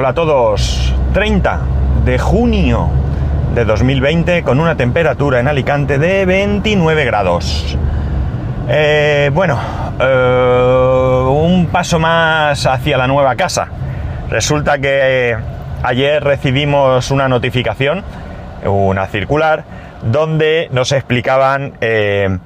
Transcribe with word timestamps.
Hola 0.00 0.10
a 0.10 0.14
todos. 0.14 0.94
30 1.12 1.58
de 2.04 2.20
junio 2.20 2.88
de 3.52 3.64
2020 3.64 4.44
con 4.44 4.60
una 4.60 4.76
temperatura 4.76 5.40
en 5.40 5.48
Alicante 5.48 5.98
de 5.98 6.24
29 6.24 7.04
grados. 7.04 7.76
Eh, 8.68 9.28
bueno, 9.34 9.58
eh, 9.98 11.24
un 11.28 11.66
paso 11.66 11.98
más 11.98 12.64
hacia 12.64 12.96
la 12.96 13.08
nueva 13.08 13.34
casa. 13.34 13.70
Resulta 14.30 14.78
que 14.78 15.36
ayer 15.82 16.22
recibimos 16.22 17.10
una 17.10 17.26
notificación, 17.26 18.04
una 18.66 19.08
circular, 19.08 19.64
donde 20.04 20.68
nos 20.70 20.92
explicaban 20.92 21.72
eh, 21.80 22.38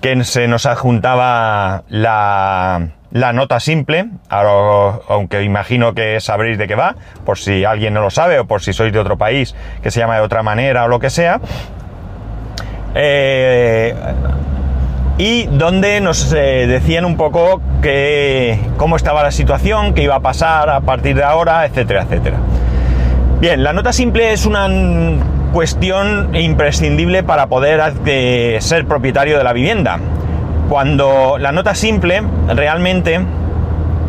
que 0.00 0.24
se 0.24 0.48
nos 0.48 0.64
adjuntaba 0.64 1.82
la 1.90 2.88
la 3.14 3.32
nota 3.32 3.60
simple, 3.60 4.06
aunque 4.28 5.44
imagino 5.44 5.94
que 5.94 6.18
sabréis 6.18 6.58
de 6.58 6.66
qué 6.66 6.74
va, 6.74 6.96
por 7.24 7.38
si 7.38 7.64
alguien 7.64 7.94
no 7.94 8.00
lo 8.00 8.10
sabe 8.10 8.40
o 8.40 8.44
por 8.44 8.60
si 8.60 8.72
sois 8.72 8.92
de 8.92 8.98
otro 8.98 9.16
país 9.16 9.54
que 9.84 9.92
se 9.92 10.00
llama 10.00 10.16
de 10.16 10.22
otra 10.22 10.42
manera 10.42 10.84
o 10.84 10.88
lo 10.88 10.98
que 10.98 11.10
sea. 11.10 11.40
Eh, 12.96 13.94
y 15.16 15.46
donde 15.46 16.00
nos 16.00 16.32
eh, 16.32 16.66
decían 16.66 17.04
un 17.04 17.16
poco 17.16 17.62
que 17.82 18.58
cómo 18.78 18.96
estaba 18.96 19.22
la 19.22 19.30
situación, 19.30 19.94
qué 19.94 20.02
iba 20.02 20.16
a 20.16 20.20
pasar 20.20 20.68
a 20.68 20.80
partir 20.80 21.14
de 21.14 21.22
ahora, 21.22 21.66
etcétera, 21.66 22.02
etcétera. 22.02 22.38
Bien, 23.38 23.62
la 23.62 23.72
nota 23.72 23.92
simple 23.92 24.32
es 24.32 24.44
una 24.44 24.68
cuestión 25.52 26.34
imprescindible 26.34 27.22
para 27.22 27.46
poder 27.46 27.80
ser 28.60 28.86
propietario 28.86 29.38
de 29.38 29.44
la 29.44 29.52
vivienda 29.52 30.00
cuando 30.68 31.36
la 31.38 31.52
nota 31.52 31.74
simple 31.74 32.22
realmente 32.48 33.20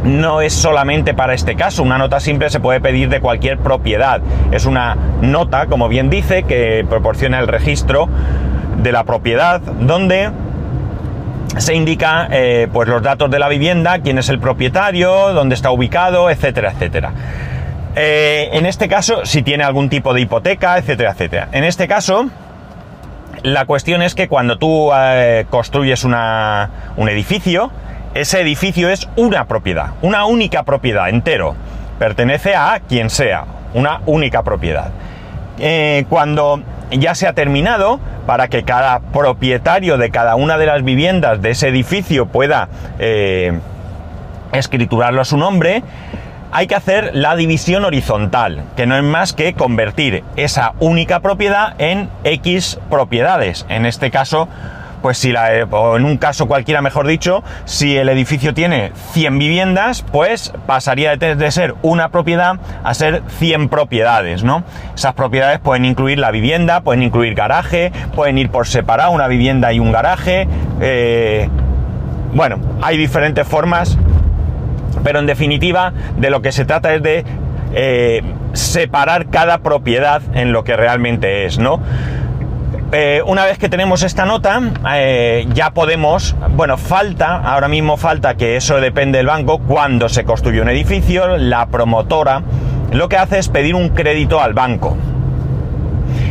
no 0.03 0.41
es 0.41 0.53
solamente 0.53 1.13
para 1.13 1.33
este 1.33 1.55
caso, 1.55 1.81
una 1.81 1.97
nota 1.97 2.19
simple 2.19 2.49
se 2.49 2.59
puede 2.59 2.79
pedir 2.79 3.09
de 3.09 3.19
cualquier 3.19 3.57
propiedad. 3.57 4.21
Es 4.51 4.65
una 4.65 4.95
nota, 5.21 5.65
como 5.65 5.87
bien 5.89 6.09
dice, 6.09 6.43
que 6.43 6.85
proporciona 6.87 7.39
el 7.39 7.47
registro 7.47 8.07
de 8.77 8.91
la 8.91 9.03
propiedad, 9.03 9.61
donde 9.61 10.29
se 11.57 11.73
indica 11.73 12.27
eh, 12.31 12.67
pues 12.71 12.87
los 12.87 13.01
datos 13.01 13.31
de 13.31 13.39
la 13.39 13.49
vivienda, 13.49 13.99
quién 13.99 14.17
es 14.17 14.29
el 14.29 14.39
propietario, 14.39 15.33
dónde 15.33 15.55
está 15.55 15.71
ubicado, 15.71 16.29
etcétera, 16.29 16.71
etcétera. 16.71 17.11
Eh, 17.95 18.49
en 18.51 18.65
este 18.65 18.87
caso, 18.89 19.25
si 19.25 19.41
tiene 19.41 19.63
algún 19.63 19.89
tipo 19.89 20.13
de 20.13 20.21
hipoteca, 20.21 20.77
etcétera, 20.77 21.11
etcétera. 21.11 21.47
En 21.53 21.63
este 21.63 21.87
caso, 21.87 22.27
la 23.45 23.65
cuestión 23.65 24.01
es 24.01 24.15
que 24.15 24.27
cuando 24.27 24.57
tú 24.57 24.89
eh, 24.91 25.45
construyes 25.51 26.03
un 26.03 26.15
edificio, 27.07 27.69
ese 28.15 28.41
edificio 28.41 28.89
es 28.89 29.07
una 29.17 29.45
propiedad, 29.45 29.91
una 30.01 30.25
única 30.25 30.63
propiedad 30.63 31.09
entero. 31.09 31.55
Pertenece 31.99 32.55
a 32.55 32.81
quien 32.89 33.11
sea, 33.11 33.45
una 33.75 34.01
única 34.07 34.41
propiedad. 34.41 34.89
Eh, 35.59 36.05
cuando 36.09 36.63
ya 36.89 37.13
se 37.13 37.27
ha 37.27 37.33
terminado, 37.33 37.99
para 38.25 38.47
que 38.47 38.63
cada 38.63 38.99
propietario 38.99 39.99
de 39.99 40.09
cada 40.09 40.35
una 40.35 40.57
de 40.57 40.65
las 40.65 40.83
viviendas 40.83 41.39
de 41.43 41.51
ese 41.51 41.67
edificio 41.67 42.25
pueda 42.25 42.67
eh, 42.97 43.59
escriturarlo 44.53 45.21
a 45.21 45.25
su 45.25 45.37
nombre, 45.37 45.83
hay 46.55 46.67
que 46.67 46.75
hacer 46.75 47.11
la 47.13 47.35
división 47.35 47.83
horizontal, 47.83 48.63
que 48.77 48.85
no 48.85 48.95
es 48.95 49.03
más 49.03 49.33
que 49.33 49.55
convertir 49.55 50.23
esa 50.37 50.71
única 50.79 51.19
propiedad 51.19 51.75
en 51.79 52.09
X 52.23 52.79
propiedades. 52.89 53.65
En 53.67 53.85
este 53.85 54.09
caso, 54.09 54.47
pues 55.01 55.17
si 55.17 55.33
la, 55.33 55.49
o 55.69 55.97
en 55.97 56.05
un 56.05 56.15
caso 56.15 56.47
cualquiera 56.47 56.81
mejor 56.81 57.07
dicho, 57.07 57.43
si 57.65 57.97
el 57.97 58.07
edificio 58.07 58.53
tiene 58.53 58.93
100 59.11 59.37
viviendas, 59.37 60.05
pues 60.13 60.53
pasaría 60.65 61.17
de, 61.17 61.51
ser 61.51 61.75
una 61.81 62.07
propiedad 62.07 62.55
a 62.85 62.93
ser 62.93 63.21
100 63.37 63.67
propiedades, 63.67 64.45
¿no? 64.45 64.63
Esas 64.95 65.13
propiedades 65.13 65.59
pueden 65.59 65.83
incluir 65.83 66.19
la 66.19 66.31
vivienda, 66.31 66.79
pueden 66.79 67.03
incluir 67.03 67.35
garaje, 67.35 67.91
pueden 68.15 68.37
ir 68.37 68.49
por 68.49 68.65
separado 68.65 69.11
una 69.11 69.27
vivienda 69.27 69.73
y 69.73 69.79
un 69.81 69.91
garaje. 69.91 70.47
Eh, 70.79 71.49
bueno, 72.33 72.59
hay 72.81 72.97
diferentes 72.97 73.45
formas 73.45 73.97
pero 75.05 75.19
en 75.19 75.27
definitiva, 75.27 75.93
de 76.17 76.31
lo 76.31 76.41
que 76.41 76.51
se 76.51 76.65
trata 76.65 76.95
es 76.95 77.03
de 77.03 77.23
eh, 77.75 78.23
separar 78.53 79.27
cada 79.27 79.59
propiedad 79.59 80.23
en 80.33 80.51
lo 80.51 80.63
que 80.63 80.75
realmente 80.75 81.45
es, 81.45 81.59
¿no? 81.59 81.79
Eh, 82.91 83.21
una 83.27 83.45
vez 83.45 83.59
que 83.59 83.69
tenemos 83.69 84.01
esta 84.01 84.25
nota, 84.25 84.59
eh, 84.95 85.45
ya 85.53 85.69
podemos, 85.75 86.35
bueno, 86.55 86.77
falta, 86.77 87.35
ahora 87.35 87.67
mismo 87.67 87.97
falta 87.97 88.33
que 88.33 88.55
eso 88.55 88.81
depende 88.81 89.19
del 89.19 89.27
banco, 89.27 89.59
cuando 89.59 90.09
se 90.09 90.23
construye 90.23 90.59
un 90.59 90.69
edificio, 90.69 91.37
la 91.37 91.67
promotora 91.67 92.41
lo 92.91 93.07
que 93.07 93.17
hace 93.17 93.37
es 93.37 93.47
pedir 93.49 93.75
un 93.75 93.89
crédito 93.89 94.41
al 94.41 94.53
banco. 94.53 94.97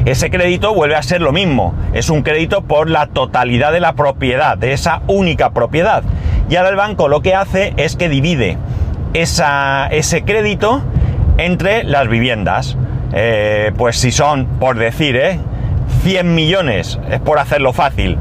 Ese 0.04 0.30
crédito 0.30 0.74
vuelve 0.74 0.96
a 0.96 1.02
ser 1.02 1.22
lo 1.22 1.30
mismo, 1.30 1.74
es 1.92 2.10
un 2.10 2.22
crédito 2.22 2.62
por 2.62 2.90
la 2.90 3.06
totalidad 3.06 3.70
de 3.70 3.78
la 3.78 3.92
propiedad, 3.92 4.58
de 4.58 4.72
esa 4.72 5.02
única 5.06 5.50
propiedad. 5.50 6.02
Y 6.48 6.56
ahora 6.56 6.70
el 6.70 6.76
banco 6.76 7.08
lo 7.08 7.20
que 7.20 7.34
hace 7.34 7.72
es 7.76 7.96
que 7.96 8.08
divide 8.08 8.58
ese 9.14 10.22
crédito 10.24 10.82
entre 11.38 11.84
las 11.84 12.08
viviendas. 12.08 12.76
Eh, 13.12 13.72
pues 13.76 13.96
si 13.96 14.10
son, 14.10 14.46
por 14.58 14.76
decir, 14.76 15.20
100 16.02 16.26
eh, 16.26 16.28
millones, 16.28 16.98
es 17.10 17.20
por 17.20 17.38
hacerlo 17.38 17.72
fácil, 17.72 18.18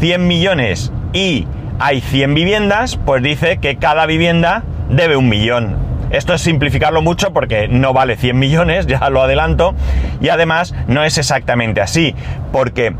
100 0.00 0.26
millones 0.26 0.92
y 1.12 1.46
hay 1.78 2.00
100 2.00 2.34
viviendas, 2.34 2.96
pues 2.96 3.22
dice 3.22 3.58
que 3.58 3.76
cada 3.76 4.06
vivienda 4.06 4.64
debe 4.90 5.16
un 5.16 5.28
millón. 5.28 5.76
Esto 6.10 6.34
es 6.34 6.40
simplificarlo 6.40 7.02
mucho 7.02 7.32
porque 7.32 7.68
no 7.68 7.92
vale 7.92 8.16
100 8.16 8.38
millones, 8.38 8.86
ya 8.88 9.08
lo 9.10 9.22
adelanto, 9.22 9.74
y 10.20 10.30
además 10.30 10.74
no 10.88 11.04
es 11.04 11.18
exactamente 11.18 11.80
así, 11.80 12.14
porque 12.50 12.94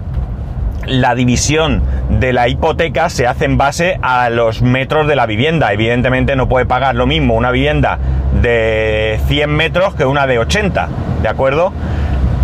la 0.89 1.15
división 1.15 1.83
de 2.09 2.33
la 2.33 2.49
hipoteca 2.49 3.11
se 3.11 3.27
hace 3.27 3.45
en 3.45 3.59
base 3.59 3.99
a 4.03 4.31
los 4.31 4.63
metros 4.63 5.07
de 5.07 5.17
la 5.17 5.27
vivienda. 5.27 5.73
Evidentemente 5.73 6.37
no 6.37 6.49
puede 6.49 6.67
pagar 6.67 6.95
lo 6.95 7.07
mismo 7.07 7.35
una 7.35 7.51
vivienda 7.51 7.99
de 8.41 9.21
100 9.29 9.51
metros 9.51 9.95
que 9.95 10.05
una 10.05 10.27
de 10.27 10.39
80, 10.39 10.89
¿de 11.23 11.29
acuerdo? 11.29 11.73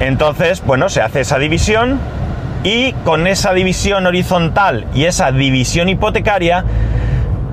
Entonces, 0.01 0.63
bueno, 0.65 0.89
se 0.89 1.01
hace 1.01 1.21
esa 1.21 1.39
división 1.39 1.99
y 2.63 2.93
con 3.05 3.27
esa 3.27 3.53
división 3.53 4.07
horizontal 4.07 4.87
y 4.95 5.05
esa 5.05 5.33
división 5.33 5.89
hipotecaria 5.89 6.65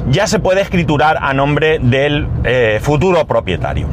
ya 0.10 0.28
se 0.28 0.40
puede 0.40 0.62
escriturar 0.62 1.18
a 1.22 1.34
nombre 1.34 1.80
del 1.80 2.28
eh, 2.44 2.80
futuro 2.82 3.26
propietario. 3.26 3.88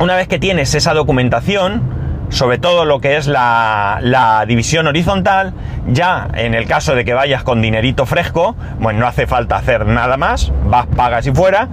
Una 0.00 0.14
vez 0.14 0.28
que 0.28 0.38
tienes 0.38 0.74
esa 0.74 0.94
documentación, 0.94 1.97
sobre 2.30 2.58
todo 2.58 2.84
lo 2.84 3.00
que 3.00 3.16
es 3.16 3.26
la, 3.26 4.44
división 4.46 4.86
horizontal, 4.86 5.52
ya 5.86 6.28
en 6.34 6.54
el 6.54 6.66
caso 6.66 6.94
de 6.94 7.04
que 7.04 7.14
vayas 7.14 7.42
con 7.42 7.62
dinerito 7.62 8.06
fresco, 8.06 8.54
bueno, 8.78 9.00
no 9.00 9.06
hace 9.06 9.26
falta 9.26 9.56
hacer 9.56 9.86
nada 9.86 10.16
más, 10.16 10.52
vas, 10.66 10.86
pagas 10.86 11.26
y 11.26 11.32
fuera, 11.32 11.68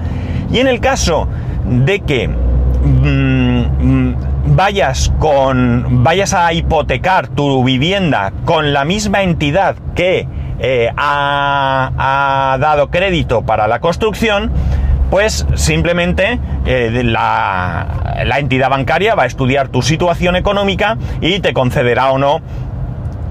y 0.52 0.60
en 0.60 0.68
el 0.68 0.80
caso 0.80 1.28
de 1.66 2.00
que 2.02 2.28
mm, 2.28 3.62
mm, 3.80 4.16
vayas 4.56 5.12
con 5.20 6.04
vayas 6.04 6.34
a 6.34 6.54
hipotecar 6.54 7.28
tu 7.28 7.64
vivienda 7.64 8.32
con 8.46 8.74
la 8.74 8.86
misma 8.86 9.24
entidad 9.24 9.76
que 9.96 10.28
eh, 10.60 10.90
ha 10.96 12.58
dado 12.60 12.90
crédito 12.90 13.42
para 13.42 13.68
la 13.68 13.80
construcción, 13.80 14.52
pues 15.10 15.46
simplemente 15.56 16.40
eh, 16.66 17.02
la, 17.04 18.24
la 18.26 18.40
entidad 18.40 18.70
bancaria 18.70 19.16
va 19.16 19.24
a 19.24 19.28
estudiar 19.28 19.70
tu 19.70 19.82
situación 19.82 20.36
económica 20.36 20.98
y 21.22 21.40
te 21.40 21.54
concederá 21.54 22.12
o 22.12 22.18
no 22.18 22.42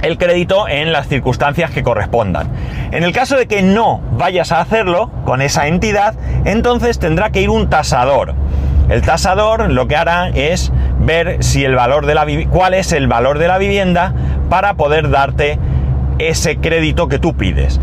el 0.05 0.19
crédito 0.19 0.69
en 0.69 0.93
las 0.93 1.09
circunstancias 1.09 1.71
que 1.71 1.83
correspondan. 1.83 2.49
En 2.93 3.05
el 3.05 3.13
caso 3.13 3.37
de 3.37 3.47
que 3.47 3.63
no 3.63 4.01
vayas 4.13 4.53
a 4.53 4.61
hacerlo 4.61 5.11
con 5.25 5.41
esa 5.41 5.67
entidad, 5.67 6.15
entonces 6.45 6.99
tendrá 6.99 7.31
que 7.31 7.41
ir 7.41 7.51
un 7.51 7.71
tasador. 7.71 8.35
El 8.91 9.01
tasador 9.01 9.71
lo 9.71 9.89
que 9.89 9.97
hará 9.97 10.29
es 10.29 10.71
ver 11.01 11.43
si 11.43 11.65
el 11.65 11.75
valor 11.75 12.05
de 12.05 12.15
la 12.15 12.27
cuál 12.51 12.75
es 12.75 12.93
el 12.93 13.09
valor 13.09 13.39
de 13.39 13.49
la 13.49 13.57
vivienda 13.57 14.13
para 14.51 14.75
poder 14.75 15.09
darte 15.09 15.59
ese 16.19 16.59
crédito 16.59 17.09
que 17.09 17.19
tú 17.19 17.35
pides. 17.35 17.81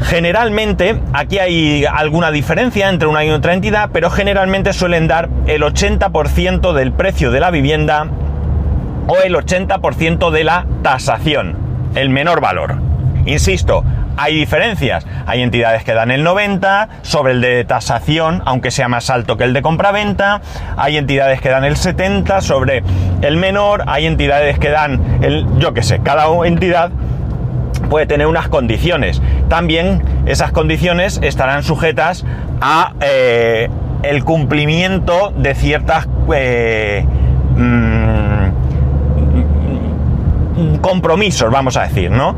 Generalmente, 0.00 1.00
aquí 1.12 1.38
hay 1.38 1.84
alguna 1.84 2.30
diferencia 2.30 2.88
entre 2.88 3.08
una 3.08 3.24
y 3.24 3.30
otra 3.30 3.54
entidad, 3.54 3.90
pero 3.92 4.10
generalmente 4.10 4.72
suelen 4.72 5.08
dar 5.08 5.28
el 5.46 5.62
80% 5.62 6.72
del 6.72 6.92
precio 6.92 7.30
de 7.30 7.40
la 7.40 7.50
vivienda 7.50 8.06
o 9.06 9.16
el 9.18 9.34
80% 9.34 10.30
de 10.30 10.44
la 10.44 10.66
tasación, 10.82 11.56
el 11.94 12.10
menor 12.10 12.40
valor. 12.40 12.76
Insisto, 13.26 13.84
hay 14.16 14.34
diferencias. 14.34 15.06
Hay 15.26 15.42
entidades 15.42 15.84
que 15.84 15.94
dan 15.94 16.10
el 16.10 16.22
90 16.22 16.88
sobre 17.02 17.32
el 17.32 17.40
de 17.40 17.64
tasación, 17.64 18.42
aunque 18.44 18.70
sea 18.70 18.88
más 18.88 19.10
alto 19.10 19.36
que 19.36 19.44
el 19.44 19.52
de 19.52 19.62
compraventa. 19.62 20.40
Hay 20.76 20.96
entidades 20.96 21.40
que 21.40 21.48
dan 21.48 21.64
el 21.64 21.76
70 21.76 22.40
sobre 22.40 22.82
el 23.22 23.36
menor. 23.36 23.84
Hay 23.86 24.06
entidades 24.06 24.58
que 24.58 24.70
dan 24.70 25.18
el, 25.22 25.46
yo 25.58 25.72
qué 25.72 25.82
sé, 25.82 26.00
cada 26.00 26.26
entidad 26.46 26.90
puede 27.92 28.06
tener 28.06 28.26
unas 28.26 28.48
condiciones. 28.48 29.20
También 29.50 30.02
esas 30.24 30.50
condiciones 30.50 31.20
estarán 31.22 31.62
sujetas 31.62 32.24
a, 32.62 32.94
eh, 33.02 33.68
el 34.02 34.24
cumplimiento 34.24 35.30
de 35.36 35.54
ciertas 35.54 36.08
eh, 36.34 37.04
mm, 37.54 38.46
compromisos, 40.80 41.52
vamos 41.52 41.76
a 41.76 41.82
decir, 41.82 42.10
¿no? 42.10 42.34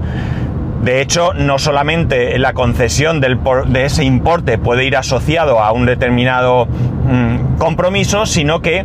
De 0.82 1.00
hecho, 1.00 1.34
no 1.34 1.60
solamente 1.60 2.36
la 2.40 2.52
concesión 2.52 3.20
de 3.20 3.84
ese 3.84 4.02
importe 4.02 4.58
puede 4.58 4.84
ir 4.84 4.96
asociado 4.96 5.60
a 5.60 5.70
un 5.70 5.86
determinado 5.86 6.66
mm, 6.66 7.58
compromiso, 7.58 8.26
sino 8.26 8.60
que 8.60 8.84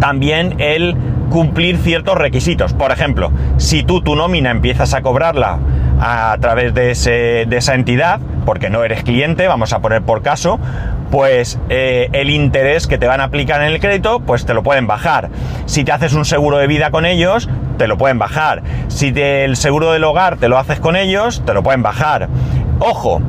también 0.00 0.54
el 0.56 0.96
cumplir 1.30 1.78
ciertos 1.78 2.18
requisitos. 2.18 2.74
Por 2.74 2.92
ejemplo, 2.92 3.32
si 3.56 3.82
tú 3.82 4.02
tu 4.02 4.16
nómina 4.16 4.50
empiezas 4.50 4.92
a 4.92 5.00
cobrarla 5.00 5.58
a 6.00 6.36
través 6.40 6.74
de, 6.74 6.90
esa 7.50 7.74
entidad, 7.74 8.20
porque 8.44 8.68
no 8.68 8.84
eres 8.84 9.02
cliente, 9.02 9.46
vamos 9.46 9.72
a 9.72 9.80
poner 9.80 10.02
por 10.02 10.22
caso, 10.22 10.58
pues 11.10 11.58
eh, 11.68 12.08
el 12.12 12.30
interés 12.30 12.86
que 12.86 12.98
te 12.98 13.06
van 13.06 13.20
a 13.20 13.24
aplicar 13.24 13.62
en 13.62 13.68
el 13.68 13.80
crédito, 13.80 14.20
pues 14.20 14.44
te 14.44 14.54
lo 14.54 14.62
pueden 14.62 14.86
bajar. 14.86 15.30
Si 15.66 15.84
te 15.84 15.92
haces 15.92 16.14
un 16.14 16.24
seguro 16.24 16.58
de 16.58 16.66
vida 16.66 16.90
con 16.90 17.06
ellos, 17.06 17.48
te 17.78 17.86
lo 17.86 17.96
pueden 17.96 18.18
bajar. 18.18 18.62
Si 18.88 19.12
el 19.16 19.56
seguro 19.56 19.92
del 19.92 20.04
hogar 20.04 20.36
te 20.36 20.48
lo 20.48 20.58
haces 20.58 20.80
con 20.80 20.96
ellos, 20.96 21.42
te 21.44 21.54
lo 21.54 21.62
pueden 21.62 21.82
bajar. 21.82 22.28
Ojo, 22.78 23.20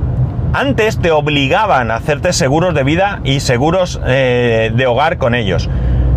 antes 0.53 0.99
te 0.99 1.11
obligaban 1.11 1.91
a 1.91 1.95
hacerte 1.95 2.33
seguros 2.33 2.73
de 2.73 2.83
vida 2.83 3.21
y 3.23 3.39
seguros 3.39 4.01
eh, 4.05 4.71
de 4.73 4.87
hogar 4.87 5.17
con 5.17 5.35
ellos. 5.35 5.69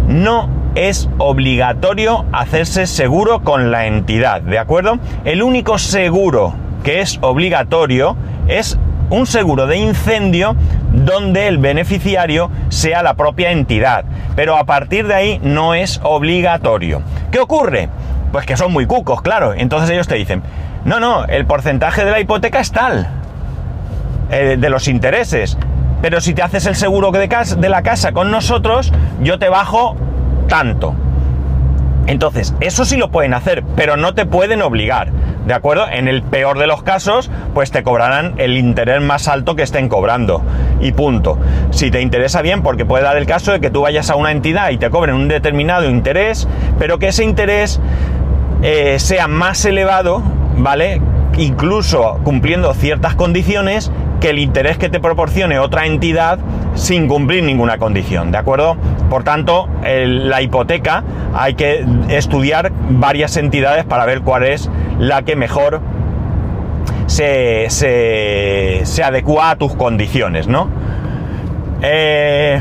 No 0.09 0.63
es 0.75 1.09
obligatorio 1.19 2.25
hacerse 2.32 2.87
seguro 2.87 3.43
con 3.43 3.71
la 3.71 3.87
entidad, 3.87 4.41
¿de 4.43 4.59
acuerdo? 4.59 4.99
El 5.25 5.43
único 5.43 5.79
seguro 5.79 6.55
que 6.82 7.00
es 7.00 7.19
obligatorio 7.23 8.17
es 8.49 8.79
un 9.11 9.26
seguro 9.26 9.67
de 9.67 9.76
incendio 9.76 10.56
donde 10.93 11.47
el 11.47 11.59
beneficiario 11.59 12.50
sea 12.69 13.03
la 13.03 13.15
propia 13.15 13.53
entidad, 13.53 14.05
pero 14.35 14.56
a 14.56 14.65
partir 14.65 15.06
de 15.06 15.15
ahí 15.15 15.41
no 15.43 15.75
es 15.75 16.00
obligatorio. 16.03 17.03
¿Qué 17.31 17.38
ocurre? 17.38 17.88
Pues 18.32 18.47
que 18.47 18.56
son 18.56 18.73
muy 18.73 18.87
cucos, 18.87 19.23
claro. 19.23 19.55
Entonces 19.55 19.91
ellos 19.91 20.09
te 20.09 20.17
dicen, 20.17 20.43
no, 20.85 20.99
no, 21.00 21.25
el 21.26 21.47
porcentaje 21.47 22.05
de 22.05 22.11
la 22.11 22.21
hipoteca 22.21 22.61
es 22.61 22.73
tal, 22.73 23.09
eh, 24.31 24.56
de 24.59 24.71
los 24.71 24.88
intereses, 24.88 25.56
pero 26.03 26.21
si 26.21 26.35
te 26.35 26.43
haces 26.43 26.67
el 26.67 26.75
seguro 26.75 27.12
de, 27.12 27.29
de 27.56 27.69
la 27.69 27.82
casa 27.82 28.12
con 28.12 28.31
nosotros, 28.31 28.93
yo 29.23 29.38
te 29.38 29.49
bajo 29.49 29.97
tanto. 30.46 30.94
Entonces, 32.06 32.55
eso 32.61 32.85
sí 32.85 32.96
lo 32.96 33.11
pueden 33.11 33.32
hacer, 33.32 33.64
pero 33.76 33.96
no 33.96 34.14
te 34.14 34.26
pueden 34.26 34.61
obligar, 34.61 35.11
¿de 35.46 35.55
acuerdo? 35.55 35.87
En 35.91 36.06
el 36.06 36.23
peor 36.23 36.58
de 36.58 36.67
los 36.67 36.82
casos, 36.82 37.31
pues 37.55 37.70
te 37.70 37.82
cobrarán 37.82 38.35
el 38.37 38.58
interés 38.58 39.00
más 39.00 39.26
alto 39.26 39.56
que 39.56 39.62
estén 39.62 39.88
cobrando. 39.88 40.43
Y 40.81 40.93
punto. 40.93 41.38
Si 41.70 41.91
te 41.91 42.02
interesa 42.02 42.43
bien, 42.43 42.62
porque 42.62 42.85
puede 42.85 43.05
dar 43.05 43.17
el 43.17 43.26
caso 43.26 43.52
de 43.52 43.61
que 43.61 43.70
tú 43.70 43.82
vayas 43.82 44.11
a 44.11 44.17
una 44.17 44.32
entidad 44.32 44.70
y 44.70 44.76
te 44.76 44.91
cobren 44.91 45.14
un 45.14 45.29
determinado 45.29 45.88
interés, 45.88 46.47
pero 46.79 46.99
que 46.99 47.08
ese 47.08 47.25
interés 47.25 47.81
eh, 48.62 48.99
sea 48.99 49.26
más 49.26 49.64
elevado, 49.64 50.23
¿vale? 50.58 51.00
Incluso 51.38 52.20
cumpliendo 52.23 52.73
ciertas 52.75 53.14
condiciones 53.14 53.90
que 54.20 54.31
el 54.31 54.38
interés 54.38 54.79
que 54.79 54.88
te 54.88 55.00
proporcione 55.00 55.58
otra 55.58 55.87
entidad 55.87 56.38
sin 56.75 57.08
cumplir 57.08 57.44
ninguna 57.44 57.79
condición, 57.79 58.31
¿de 58.31 58.38
acuerdo? 58.38 58.76
Por 59.11 59.25
tanto, 59.25 59.69
la 59.83 60.43
hipoteca 60.43 61.05
hay 61.35 61.55
que 61.55 61.85
estudiar 62.09 62.73
varias 62.91 63.37
entidades 63.37 63.85
para 63.85 64.06
ver 64.06 64.23
cuál 64.23 64.45
es 64.45 64.71
la 64.99 65.23
que 65.23 65.37
mejor 65.37 65.81
se, 67.06 67.67
se, 67.69 69.03
adecua 69.03 69.51
a 69.51 69.56
tus 69.56 69.75
condiciones, 69.75 70.49
¿no? 70.49 70.69
Eh, 71.83 72.61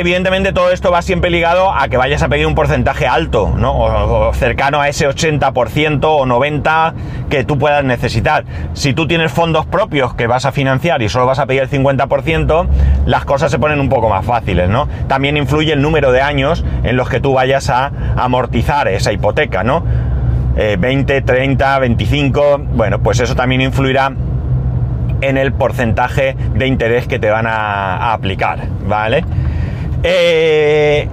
Evidentemente 0.00 0.54
todo 0.54 0.70
esto 0.70 0.90
va 0.90 1.02
siempre 1.02 1.28
ligado 1.28 1.74
a 1.74 1.86
que 1.88 1.98
vayas 1.98 2.22
a 2.22 2.28
pedir 2.30 2.46
un 2.46 2.54
porcentaje 2.54 3.06
alto, 3.06 3.52
¿no? 3.54 3.78
O, 3.78 4.32
cercano 4.32 4.80
a 4.80 4.88
ese 4.88 5.06
80% 5.06 6.00
o 6.04 6.24
90% 6.24 6.94
que 7.28 7.44
tú 7.44 7.58
puedas 7.58 7.84
necesitar. 7.84 8.46
Si 8.72 8.94
tú 8.94 9.06
tienes 9.06 9.30
fondos 9.30 9.66
propios 9.66 10.14
que 10.14 10.26
vas 10.26 10.46
a 10.46 10.52
financiar 10.52 11.02
y 11.02 11.10
solo 11.10 11.26
vas 11.26 11.38
a 11.38 11.44
pedir 11.44 11.60
el 11.60 11.68
50%, 11.68 12.66
las 13.04 13.26
cosas 13.26 13.50
se 13.50 13.58
ponen 13.58 13.78
un 13.78 13.90
poco 13.90 14.08
más 14.08 14.24
fáciles, 14.24 14.70
¿no? 14.70 14.88
También 15.06 15.36
influye 15.36 15.74
el 15.74 15.82
número 15.82 16.12
de 16.12 16.22
años 16.22 16.64
en 16.82 16.96
los 16.96 17.10
que 17.10 17.20
tú 17.20 17.34
vayas 17.34 17.68
a 17.68 17.92
amortizar 18.16 18.88
esa 18.88 19.12
hipoteca, 19.12 19.64
¿no? 19.64 19.84
20, 20.56 21.20
30, 21.20 21.78
25, 21.78 22.58
bueno, 22.72 23.00
pues 23.00 23.20
eso 23.20 23.36
también 23.36 23.60
influirá 23.60 24.10
en 25.20 25.36
el 25.36 25.52
porcentaje 25.52 26.36
de 26.54 26.66
interés 26.66 27.06
que 27.06 27.18
te 27.18 27.28
van 27.28 27.46
a 27.46 28.14
aplicar, 28.14 28.60
¿vale? 28.86 29.24
Eh, 30.02 31.08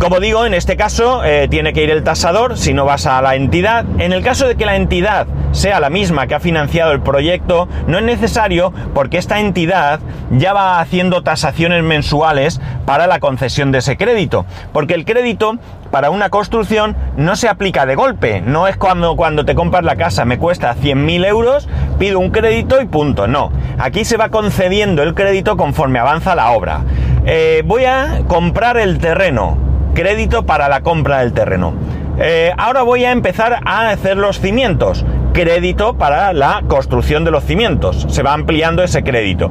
como 0.00 0.20
digo, 0.20 0.44
en 0.44 0.54
este 0.54 0.76
caso 0.76 1.24
eh, 1.24 1.46
tiene 1.48 1.72
que 1.72 1.82
ir 1.82 1.90
el 1.90 2.02
tasador 2.02 2.58
si 2.58 2.74
no 2.74 2.84
vas 2.84 3.06
a 3.06 3.22
la 3.22 3.36
entidad. 3.36 3.84
En 3.98 4.12
el 4.12 4.22
caso 4.22 4.46
de 4.46 4.56
que 4.56 4.66
la 4.66 4.76
entidad 4.76 5.26
sea 5.52 5.78
la 5.78 5.88
misma 5.88 6.26
que 6.26 6.34
ha 6.34 6.40
financiado 6.40 6.92
el 6.92 7.00
proyecto, 7.00 7.68
no 7.86 7.98
es 7.98 8.04
necesario 8.04 8.72
porque 8.92 9.18
esta 9.18 9.38
entidad 9.38 10.00
ya 10.30 10.52
va 10.52 10.80
haciendo 10.80 11.22
tasaciones 11.22 11.82
mensuales 11.84 12.60
para 12.84 13.06
la 13.06 13.20
concesión 13.20 13.70
de 13.70 13.78
ese 13.78 13.96
crédito. 13.96 14.46
Porque 14.72 14.94
el 14.94 15.04
crédito 15.04 15.58
para 15.92 16.10
una 16.10 16.28
construcción 16.28 16.96
no 17.16 17.36
se 17.36 17.48
aplica 17.48 17.86
de 17.86 17.94
golpe. 17.94 18.40
No 18.40 18.66
es 18.66 18.76
cuando, 18.76 19.14
cuando 19.14 19.44
te 19.44 19.54
compras 19.54 19.84
la 19.84 19.94
casa 19.96 20.24
me 20.24 20.38
cuesta 20.38 20.74
100.000 20.74 21.24
euros, 21.24 21.68
pido 22.00 22.18
un 22.18 22.30
crédito 22.30 22.80
y 22.80 22.86
punto. 22.86 23.28
No. 23.28 23.52
Aquí 23.78 24.04
se 24.04 24.16
va 24.16 24.28
concediendo 24.28 25.04
el 25.04 25.14
crédito 25.14 25.56
conforme 25.56 26.00
avanza 26.00 26.34
la 26.34 26.50
obra. 26.50 26.80
Eh, 27.26 27.62
voy 27.64 27.84
a 27.84 28.22
comprar 28.28 28.76
el 28.76 28.98
terreno. 28.98 29.56
Crédito 29.94 30.44
para 30.44 30.68
la 30.68 30.82
compra 30.82 31.20
del 31.20 31.32
terreno. 31.32 31.72
Eh, 32.18 32.52
ahora 32.58 32.82
voy 32.82 33.04
a 33.04 33.12
empezar 33.12 33.60
a 33.64 33.90
hacer 33.90 34.16
los 34.16 34.40
cimientos. 34.40 35.04
Crédito 35.32 35.94
para 35.94 36.32
la 36.32 36.62
construcción 36.68 37.24
de 37.24 37.30
los 37.30 37.44
cimientos. 37.44 38.06
Se 38.08 38.22
va 38.22 38.34
ampliando 38.34 38.82
ese 38.82 39.02
crédito. 39.02 39.50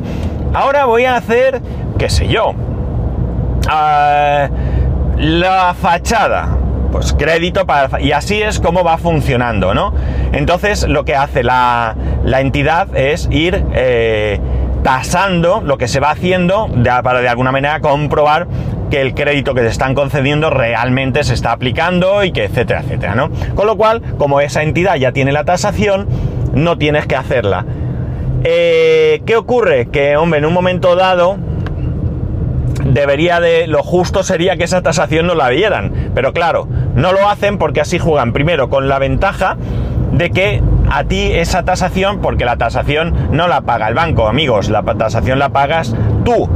Ahora 0.53 0.85
voy 0.85 1.05
a 1.05 1.15
hacer, 1.15 1.61
qué 1.97 2.09
sé 2.09 2.27
yo, 2.27 2.53
ah, 3.67 4.47
la 5.17 5.73
fachada. 5.73 6.57
Pues 6.91 7.11
crédito 7.13 7.65
para... 7.65 7.99
Y 7.99 8.11
así 8.11 8.39
es 8.39 8.59
como 8.59 8.83
va 8.83 8.99
funcionando, 8.99 9.73
¿no? 9.73 9.95
Entonces 10.31 10.87
lo 10.87 11.05
que 11.05 11.15
hace 11.15 11.41
la, 11.41 11.95
entidad 12.23 12.95
es 12.95 13.27
ir... 13.31 13.65
Eh, 13.73 14.39
tasando 14.83 15.61
lo 15.61 15.77
que 15.77 15.87
se 15.87 15.99
va 15.99 16.11
haciendo 16.11 16.69
para 17.03 17.21
de 17.21 17.29
alguna 17.29 17.51
manera 17.51 17.79
comprobar 17.79 18.47
que 18.91 19.01
el 19.01 19.15
crédito 19.15 19.55
que 19.55 19.61
te 19.61 19.67
están 19.67 19.95
concediendo 19.95 20.49
realmente 20.49 21.23
se 21.23 21.33
está 21.33 21.51
aplicando 21.51 22.23
y 22.23 22.31
que 22.31 22.43
etcétera, 22.45 22.81
etcétera, 22.81 23.15
¿no? 23.15 23.31
Con 23.55 23.65
lo 23.65 23.75
cual, 23.75 24.03
como 24.17 24.39
esa 24.39 24.61
entidad 24.61 24.97
ya 24.97 25.11
tiene 25.11 25.31
la 25.31 25.45
tasación, 25.45 26.07
no 26.53 26.77
tienes 26.77 27.07
que 27.07 27.15
hacerla. 27.15 27.65
Eh, 28.43 29.23
¿Qué 29.25 29.35
ocurre? 29.35 29.87
Que, 29.87 30.17
hombre, 30.17 30.39
en 30.39 30.45
un 30.45 30.53
momento 30.53 30.95
dado, 30.95 31.37
debería 32.85 33.39
de, 33.39 33.67
lo 33.67 33.81
justo 33.83 34.21
sería 34.21 34.57
que 34.57 34.65
esa 34.65 34.81
tasación 34.81 35.25
no 35.25 35.33
la 35.33 35.49
dieran. 35.49 36.11
Pero 36.13 36.33
claro, 36.33 36.67
no 36.93 37.13
lo 37.13 37.29
hacen 37.29 37.57
porque 37.57 37.81
así 37.81 37.99
juegan 37.99 38.33
primero 38.33 38.69
con 38.69 38.89
la 38.89 38.99
ventaja 38.99 39.57
de 40.13 40.29
que 40.29 40.61
a 40.89 41.03
ti 41.03 41.31
esa 41.31 41.63
tasación, 41.63 42.19
porque 42.19 42.45
la 42.45 42.57
tasación 42.57 43.13
no 43.31 43.47
la 43.47 43.61
paga 43.61 43.87
el 43.87 43.95
banco, 43.95 44.27
amigos, 44.27 44.69
la 44.69 44.83
tasación 44.83 45.39
la 45.39 45.49
pagas 45.49 45.95
tú. 46.23 46.49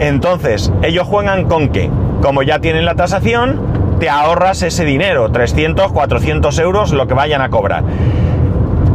Entonces, 0.00 0.72
ellos 0.82 1.06
juegan 1.06 1.44
con 1.44 1.68
que, 1.68 1.90
como 2.22 2.42
ya 2.42 2.58
tienen 2.58 2.84
la 2.84 2.94
tasación, 2.94 3.60
te 4.00 4.08
ahorras 4.08 4.62
ese 4.62 4.84
dinero, 4.84 5.30
300, 5.30 5.92
400 5.92 6.58
euros, 6.58 6.92
lo 6.92 7.06
que 7.06 7.14
vayan 7.14 7.42
a 7.42 7.50
cobrar. 7.50 7.84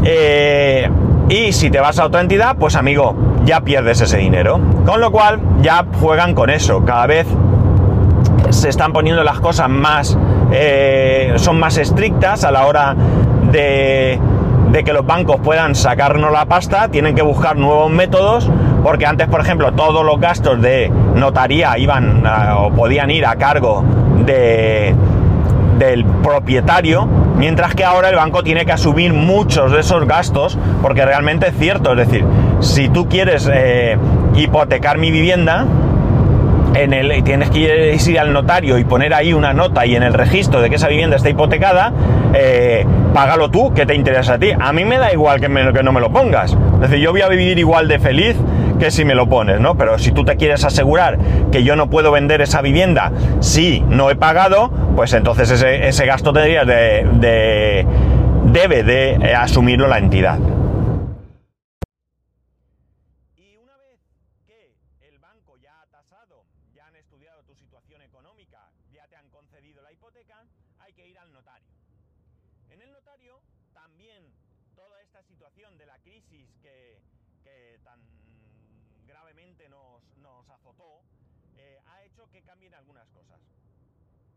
Eh, 0.04 0.90
y 1.30 1.52
si 1.54 1.70
te 1.70 1.80
vas 1.80 2.00
a 2.00 2.06
otra 2.06 2.22
entidad, 2.22 2.58
pues 2.58 2.76
amigo, 2.76 3.16
ya 3.46 3.62
pierdes 3.62 4.02
ese 4.02 4.18
dinero. 4.18 4.60
Con 4.86 5.00
lo 5.00 5.12
cual, 5.12 5.40
ya 5.62 5.86
juegan 6.00 6.34
con 6.34 6.50
eso. 6.50 6.84
Cada 6.84 7.06
vez 7.06 7.28
se 8.50 8.70
están 8.70 8.92
poniendo 8.94 9.24
las 9.24 9.40
cosas 9.40 9.70
más, 9.70 10.18
eh, 10.52 11.34
son 11.38 11.60
más 11.60 11.78
estrictas 11.78 12.44
a 12.44 12.52
la 12.52 12.66
hora 12.66 12.96
de, 13.52 14.20
que 14.86 14.94
los 14.94 15.06
bancos 15.06 15.38
puedan 15.44 15.76
sacarnos 15.76 16.32
la 16.32 16.46
pasta, 16.46 16.90
tienen 16.90 17.16
que 17.16 17.22
buscar 17.22 17.58
nuevos 17.58 17.92
métodos, 17.92 18.50
porque 18.84 19.06
antes, 19.06 19.28
por 19.28 19.42
ejemplo, 19.42 19.74
todos 19.74 20.06
los 20.06 20.20
gastos 20.20 20.62
de 20.62 20.92
notaría 21.16 21.78
iban 21.78 22.24
o 22.58 22.72
podían 22.72 23.12
ir 23.12 23.26
a 23.26 23.36
cargo 23.36 23.84
de, 24.26 24.96
del 25.78 26.06
propietario, 26.06 27.08
mientras 27.38 27.74
que 27.74 27.84
ahora 27.84 28.10
el 28.10 28.16
banco 28.16 28.44
tiene 28.44 28.66
que 28.66 28.72
asumir 28.72 29.14
muchos 29.14 29.72
de 29.72 29.80
esos 29.80 30.06
gastos, 30.06 30.58
porque 30.82 31.06
realmente 31.06 31.48
es 31.48 31.58
cierto, 31.58 31.92
es 31.94 31.98
decir, 31.98 32.26
si 32.60 32.90
tú 32.90 33.08
quieres 33.08 33.50
eh, 33.52 33.98
hipotecar 34.36 34.98
mi 34.98 35.10
vivienda, 35.10 35.66
en 36.76 36.94
el, 36.94 37.24
tienes 37.24 37.50
que 37.50 37.60
ir 37.60 38.20
al 38.20 38.34
notario 38.34 38.78
y 38.78 38.84
poner 38.84 39.14
ahí 39.14 39.34
una 39.34 39.54
nota 39.54 39.86
y 39.86 39.96
en 39.96 40.04
el 40.04 40.14
registro 40.14 40.62
de 40.62 40.70
que 40.70 40.76
esa 40.76 40.88
vivienda 40.88 41.16
está 41.16 41.30
hipotecada, 41.30 41.94
eh, 42.34 42.86
págalo 43.14 43.50
tú, 43.50 43.74
que 43.74 43.86
te 43.86 43.96
interesa 43.96 44.36
a 44.36 44.40
ti. 44.40 44.52
A 44.58 44.72
mí 44.74 44.86
me 44.86 44.98
da 44.98 45.12
igual 45.12 45.40
que, 45.40 45.48
que, 45.48 45.84
no 45.84 45.92
me 45.92 46.00
lo 46.00 46.12
pongas. 46.12 46.56
Es 46.76 46.82
decir, 46.82 47.00
yo 47.00 47.12
voy 47.12 47.22
a 47.22 47.28
vivir 47.28 47.60
igual 47.60 47.88
de 47.88 48.00
feliz 48.00 48.36
que 48.80 48.92
si 48.92 49.04
me 49.04 49.14
lo 49.14 49.28
pones, 49.28 49.60
¿no? 49.60 49.76
Pero 49.76 50.00
si 50.00 50.12
tú 50.12 50.24
te 50.24 50.38
quieres 50.38 50.64
asegurar 50.64 51.18
que 51.52 51.64
yo 51.64 51.76
no 51.76 51.90
puedo 51.90 52.12
vender 52.12 52.42
esa 52.42 52.62
vivienda 52.62 53.12
si 53.42 53.82
no 53.82 54.10
he 54.10 54.16
pagado, 54.16 54.72
pues 54.96 55.14
entonces 55.14 55.52
ese, 55.52 56.06
gasto 56.06 56.32
tendrías 56.32 56.66
de, 56.66 57.86
debe 58.52 58.84
de 58.84 59.12
eh, 59.14 59.36
asumirlo 59.36 59.88
la 59.88 60.00
entidad. 60.00 60.40
Y 63.36 63.58
una 63.58 63.78
vez 63.78 64.00
que 64.48 64.76
el 65.08 65.20
banco 65.20 65.58
ya 65.58 65.82
ha 65.82 65.86
tasado, 65.88 66.46
ya 66.74 66.88
han 66.88 66.96
estudiado 66.96 67.44
tu 67.44 67.54
situación 67.56 68.02
económica, 68.02 68.72
ya 68.92 69.08
te 69.08 69.16
han 69.16 69.30
concedido 69.30 69.82
la 69.84 69.92
hipoteca, 69.92 70.44
hay 70.80 70.94
que 70.94 71.08
ir 71.08 71.18
al 71.20 71.32
notario. 71.32 71.68
En 72.72 72.82
el 72.82 72.92
notario 72.92 73.40
también 73.74 74.34
toda 74.76 75.02
esta 75.02 75.22
situación 75.24 75.78
de 75.78 75.86
la 75.86 75.98
crisis 76.00 76.50
que, 76.62 76.98
tan 77.84 78.00
gravemente 79.08 79.70
nos, 79.70 80.50
azotó 80.50 81.02
eh, 81.58 81.80
ha 81.88 81.99
hecho 82.10 82.30
que 82.32 82.42
cambien 82.42 82.74
algunas 82.74 83.08
cosas. 83.10 83.40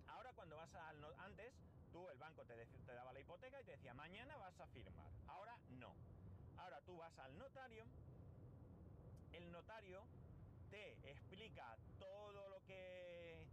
Ahora 0.09 0.33
cuando 0.35 0.57
vas 0.57 0.75
al... 0.75 1.05
antes, 1.19 1.53
tú, 1.91 2.09
el 2.11 2.19
banco 2.19 2.45
te, 2.45 2.55
daba 2.87 3.13
la 3.13 3.21
hipoteca 3.21 3.61
y 3.61 3.65
te 3.65 3.73
decía, 3.73 3.95
mañana 3.95 4.37
vas 4.37 4.59
a 4.61 4.67
firmar. 4.69 5.11
Ahora 5.29 5.57
no. 5.81 5.95
Ahora 6.59 6.81
tú 6.83 6.97
vas 6.97 7.17
al 7.19 7.37
notario, 7.39 7.85
el 9.33 9.51
notario 9.51 10.05
te 10.71 10.93
explica 11.11 11.77
todo 11.99 12.49
lo 12.49 12.63
que 12.65 13.47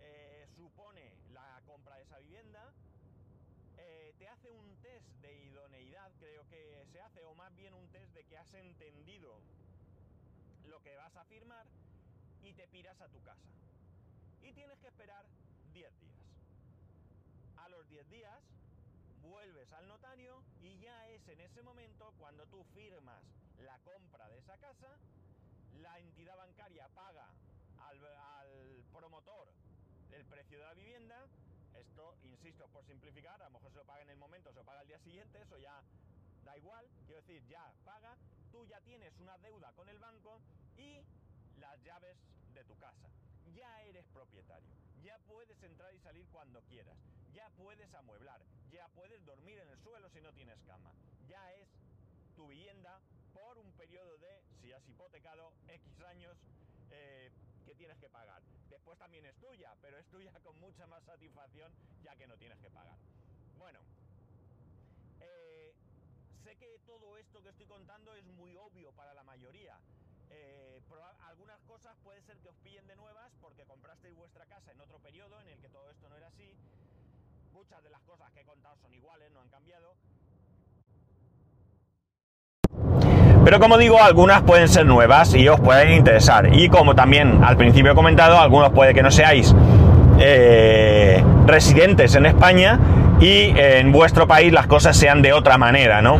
eh, 0.00 0.46
supone 0.54 1.14
la 1.32 1.62
compra 1.66 1.96
de 1.96 2.02
esa 2.02 2.18
vivienda, 2.18 2.70
eh, 3.78 4.14
te 4.18 4.28
hace 4.28 4.50
un 4.50 4.76
test 4.82 5.06
de 5.22 5.34
idoneidad, 5.44 6.10
creo 6.18 6.46
que 6.48 6.84
se 6.92 7.00
hace, 7.00 7.24
o 7.24 7.34
más 7.34 7.54
bien 7.56 7.74
un 7.74 7.88
test 7.88 8.12
de 8.12 8.24
que 8.24 8.36
has 8.36 8.52
entendido 8.54 9.40
lo 10.66 10.80
que 10.82 10.96
vas 10.96 11.16
a 11.16 11.24
firmar 11.24 11.66
y 12.42 12.52
te 12.52 12.66
piras 12.68 13.00
a 13.00 13.08
tu 13.08 13.22
casa. 13.22 13.48
Y 14.42 14.52
tienes 14.52 14.78
que 14.80 14.88
esperar 14.88 15.24
10 15.72 16.00
días. 16.00 16.12
A 17.56 17.68
los 17.68 17.88
10 17.88 18.10
días 18.10 18.40
vuelves 19.22 19.72
al 19.72 19.86
notario 19.88 20.42
y 20.60 20.78
ya 20.78 21.08
es 21.10 21.26
en 21.28 21.40
ese 21.40 21.62
momento 21.62 22.12
cuando 22.18 22.44
tú 22.46 22.64
firmas 22.74 23.22
la 23.60 23.78
compra 23.78 24.28
de 24.28 24.38
esa 24.38 24.56
casa, 24.58 24.98
la 25.80 25.98
entidad 26.00 26.36
bancaria 26.36 26.88
paga 26.88 27.28
al, 27.80 28.04
al 28.04 28.84
promotor 28.92 29.48
el 30.12 30.24
precio 30.26 30.58
de 30.58 30.64
la 30.64 30.74
vivienda 30.74 31.26
esto, 31.74 32.14
insisto, 32.24 32.68
por 32.68 32.84
simplificar, 32.84 33.40
a 33.40 33.44
lo 33.44 33.50
mejor 33.50 33.72
se 33.72 33.78
lo 33.78 33.84
paga 33.84 34.02
en 34.02 34.10
el 34.10 34.18
momento, 34.18 34.50
se 34.50 34.58
lo 34.58 34.64
paga 34.64 34.82
el 34.82 34.88
día 34.88 34.98
siguiente, 34.98 35.40
eso 35.40 35.58
ya 35.58 35.82
da 36.44 36.56
igual, 36.56 36.86
quiero 37.06 37.20
decir, 37.22 37.42
ya 37.48 37.72
paga, 37.84 38.16
tú 38.50 38.66
ya 38.66 38.80
tienes 38.80 39.18
una 39.20 39.38
deuda 39.38 39.72
con 39.72 39.88
el 39.88 39.98
banco 39.98 40.40
y 40.76 41.02
las 41.62 41.80
llaves 41.84 42.16
de 42.54 42.64
tu 42.64 42.76
casa. 42.76 43.08
Ya 43.54 43.82
eres 43.84 44.04
propietario, 44.12 44.68
ya 45.02 45.16
puedes 45.28 45.62
entrar 45.62 45.94
y 45.94 45.98
salir 46.00 46.26
cuando 46.32 46.60
quieras, 46.62 46.96
ya 47.32 47.48
puedes 47.56 47.92
amueblar, 47.94 48.40
ya 48.70 48.88
puedes 48.88 49.24
dormir 49.24 49.58
en 49.58 49.68
el 49.68 49.78
suelo 49.78 50.10
si 50.10 50.20
no 50.20 50.32
tienes 50.32 50.58
cama, 50.66 50.90
ya 51.28 51.52
es 51.54 51.68
tu 52.34 52.48
vivienda 52.48 52.98
por 53.32 53.58
un 53.58 53.70
periodo 53.72 54.18
de, 54.18 54.42
si 54.60 54.72
has 54.72 54.86
hipotecado, 54.88 55.52
X 55.68 56.00
años, 56.04 56.36
eh, 56.90 57.30
que 57.64 57.74
tienes 57.74 57.96
que 57.98 58.08
pagar. 58.08 58.42
Después 58.68 58.98
también 58.98 59.24
es 59.26 59.34
tuya, 59.36 59.74
pero 59.80 59.98
es 59.98 60.06
tuya 60.06 60.32
con 60.42 60.58
mucha 60.60 60.86
más 60.86 61.04
satisfacción 61.04 61.72
ya 62.02 62.16
que 62.16 62.26
no 62.26 62.36
tienes 62.36 62.58
que 62.58 62.70
pagar. 62.70 62.96
Bueno, 63.58 63.78
eh, 65.20 65.72
sé 66.42 66.56
que 66.56 66.78
todo 66.86 67.16
esto 67.18 67.42
que 67.42 67.50
estoy 67.50 67.66
contando 67.66 68.14
es 68.14 68.24
muy 68.24 68.56
obvio 68.56 68.92
para 68.92 69.14
la 69.14 69.22
mayoría. 69.22 69.78
Eh, 70.32 70.80
algunas 71.28 71.60
cosas 71.66 71.92
puede 72.02 72.20
ser 72.22 72.36
que 72.38 72.48
os 72.48 72.56
pillen 72.64 72.86
de 72.86 72.96
nuevas 72.96 73.30
porque 73.40 73.64
comprasteis 73.64 74.16
vuestra 74.16 74.44
casa 74.46 74.72
en 74.72 74.80
otro 74.80 74.98
periodo 74.98 75.40
en 75.42 75.48
el 75.48 75.58
que 75.58 75.68
todo 75.68 75.90
esto 75.90 76.08
no 76.08 76.16
era 76.16 76.28
así. 76.28 76.54
Muchas 77.52 77.82
de 77.82 77.90
las 77.90 78.00
cosas 78.02 78.30
que 78.32 78.40
he 78.40 78.44
contado 78.44 78.76
son 78.80 78.92
iguales, 78.92 79.30
no 79.32 79.40
han 79.40 79.48
cambiado. 79.48 79.94
Pero 83.44 83.58
como 83.58 83.76
digo, 83.76 84.00
algunas 84.00 84.42
pueden 84.42 84.68
ser 84.68 84.86
nuevas 84.86 85.34
y 85.34 85.48
os 85.48 85.60
pueden 85.60 85.92
interesar. 85.92 86.54
Y 86.54 86.68
como 86.68 86.94
también 86.94 87.42
al 87.42 87.56
principio 87.56 87.92
he 87.92 87.94
comentado, 87.94 88.38
algunos 88.38 88.70
puede 88.70 88.94
que 88.94 89.02
no 89.02 89.10
seáis 89.10 89.54
eh, 90.20 91.22
residentes 91.46 92.14
en 92.14 92.26
España 92.26 92.78
y 93.20 93.52
en 93.56 93.90
vuestro 93.92 94.26
país 94.26 94.52
las 94.52 94.66
cosas 94.66 94.96
sean 94.96 95.22
de 95.22 95.32
otra 95.32 95.58
manera, 95.58 96.02
¿no? 96.02 96.18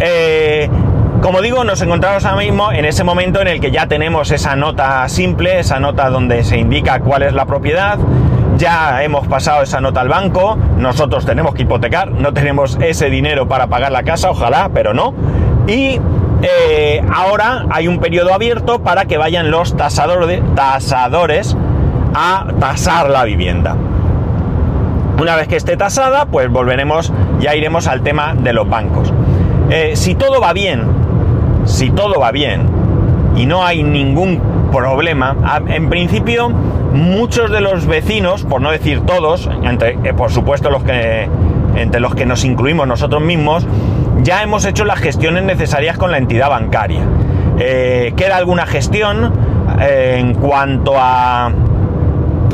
Eh, 0.00 0.68
como 1.24 1.40
digo, 1.40 1.64
nos 1.64 1.80
encontramos 1.80 2.26
ahora 2.26 2.42
mismo 2.42 2.70
en 2.70 2.84
ese 2.84 3.02
momento 3.02 3.40
en 3.40 3.48
el 3.48 3.58
que 3.58 3.70
ya 3.70 3.86
tenemos 3.86 4.30
esa 4.30 4.56
nota 4.56 5.08
simple, 5.08 5.58
esa 5.58 5.80
nota 5.80 6.10
donde 6.10 6.44
se 6.44 6.58
indica 6.58 7.00
cuál 7.00 7.22
es 7.22 7.32
la 7.32 7.46
propiedad, 7.46 7.98
ya 8.58 9.02
hemos 9.02 9.26
pasado 9.26 9.62
esa 9.62 9.80
nota 9.80 10.02
al 10.02 10.10
banco, 10.10 10.58
nosotros 10.76 11.24
tenemos 11.24 11.54
que 11.54 11.62
hipotecar, 11.62 12.10
no 12.10 12.34
tenemos 12.34 12.76
ese 12.78 13.08
dinero 13.08 13.48
para 13.48 13.68
pagar 13.68 13.90
la 13.90 14.02
casa, 14.02 14.28
ojalá, 14.28 14.68
pero 14.74 14.92
no. 14.92 15.14
Y 15.66 15.98
eh, 16.42 17.02
ahora 17.10 17.64
hay 17.70 17.88
un 17.88 18.00
periodo 18.00 18.34
abierto 18.34 18.82
para 18.82 19.06
que 19.06 19.16
vayan 19.16 19.50
los 19.50 19.78
tasadores, 19.78 20.42
a 22.14 22.48
tasar 22.60 23.08
la 23.08 23.24
vivienda. 23.24 23.76
Una 25.18 25.36
vez 25.36 25.48
que 25.48 25.56
esté 25.56 25.78
tasada, 25.78 26.26
pues 26.26 26.50
volveremos, 26.50 27.14
ya 27.40 27.54
iremos 27.54 27.86
al 27.86 28.02
tema 28.02 28.34
de 28.34 28.52
los 28.52 28.68
bancos. 28.68 29.10
Eh, 29.70 29.92
si 29.96 30.14
todo 30.14 30.42
va 30.42 30.52
bien, 30.52 31.03
si 31.64 31.90
todo 31.90 32.20
va 32.20 32.30
bien 32.30 32.62
y 33.36 33.46
no 33.46 33.64
hay 33.64 33.82
ningún 33.82 34.40
problema, 34.70 35.36
en 35.68 35.88
principio 35.88 36.48
muchos 36.48 37.50
de 37.50 37.60
los 37.60 37.86
vecinos, 37.86 38.44
por 38.44 38.60
no 38.60 38.70
decir 38.70 39.00
todos, 39.00 39.48
entre, 39.62 39.98
eh, 40.04 40.14
por 40.14 40.30
supuesto 40.30 40.70
los 40.70 40.84
que, 40.84 41.28
entre 41.76 42.00
los 42.00 42.14
que 42.14 42.26
nos 42.26 42.44
incluimos 42.44 42.86
nosotros 42.86 43.22
mismos, 43.22 43.66
ya 44.22 44.42
hemos 44.42 44.64
hecho 44.64 44.84
las 44.84 45.00
gestiones 45.00 45.42
necesarias 45.44 45.98
con 45.98 46.10
la 46.10 46.18
entidad 46.18 46.48
bancaria. 46.50 47.02
Eh, 47.58 48.14
queda 48.16 48.36
alguna 48.36 48.66
gestión 48.66 49.32
eh, 49.80 50.16
en 50.18 50.34
cuanto 50.34 50.94
a 50.96 51.52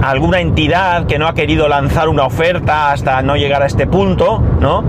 alguna 0.03 0.41
entidad 0.41 1.07
que 1.07 1.19
no 1.19 1.27
ha 1.27 1.35
querido 1.35 1.69
lanzar 1.69 2.09
una 2.09 2.25
oferta 2.25 2.93
hasta 2.93 3.23
no 3.23 3.37
llegar 3.37 3.63
a 3.63 3.67
este 3.67 3.87
punto, 3.87 4.43
¿no? 4.61 4.83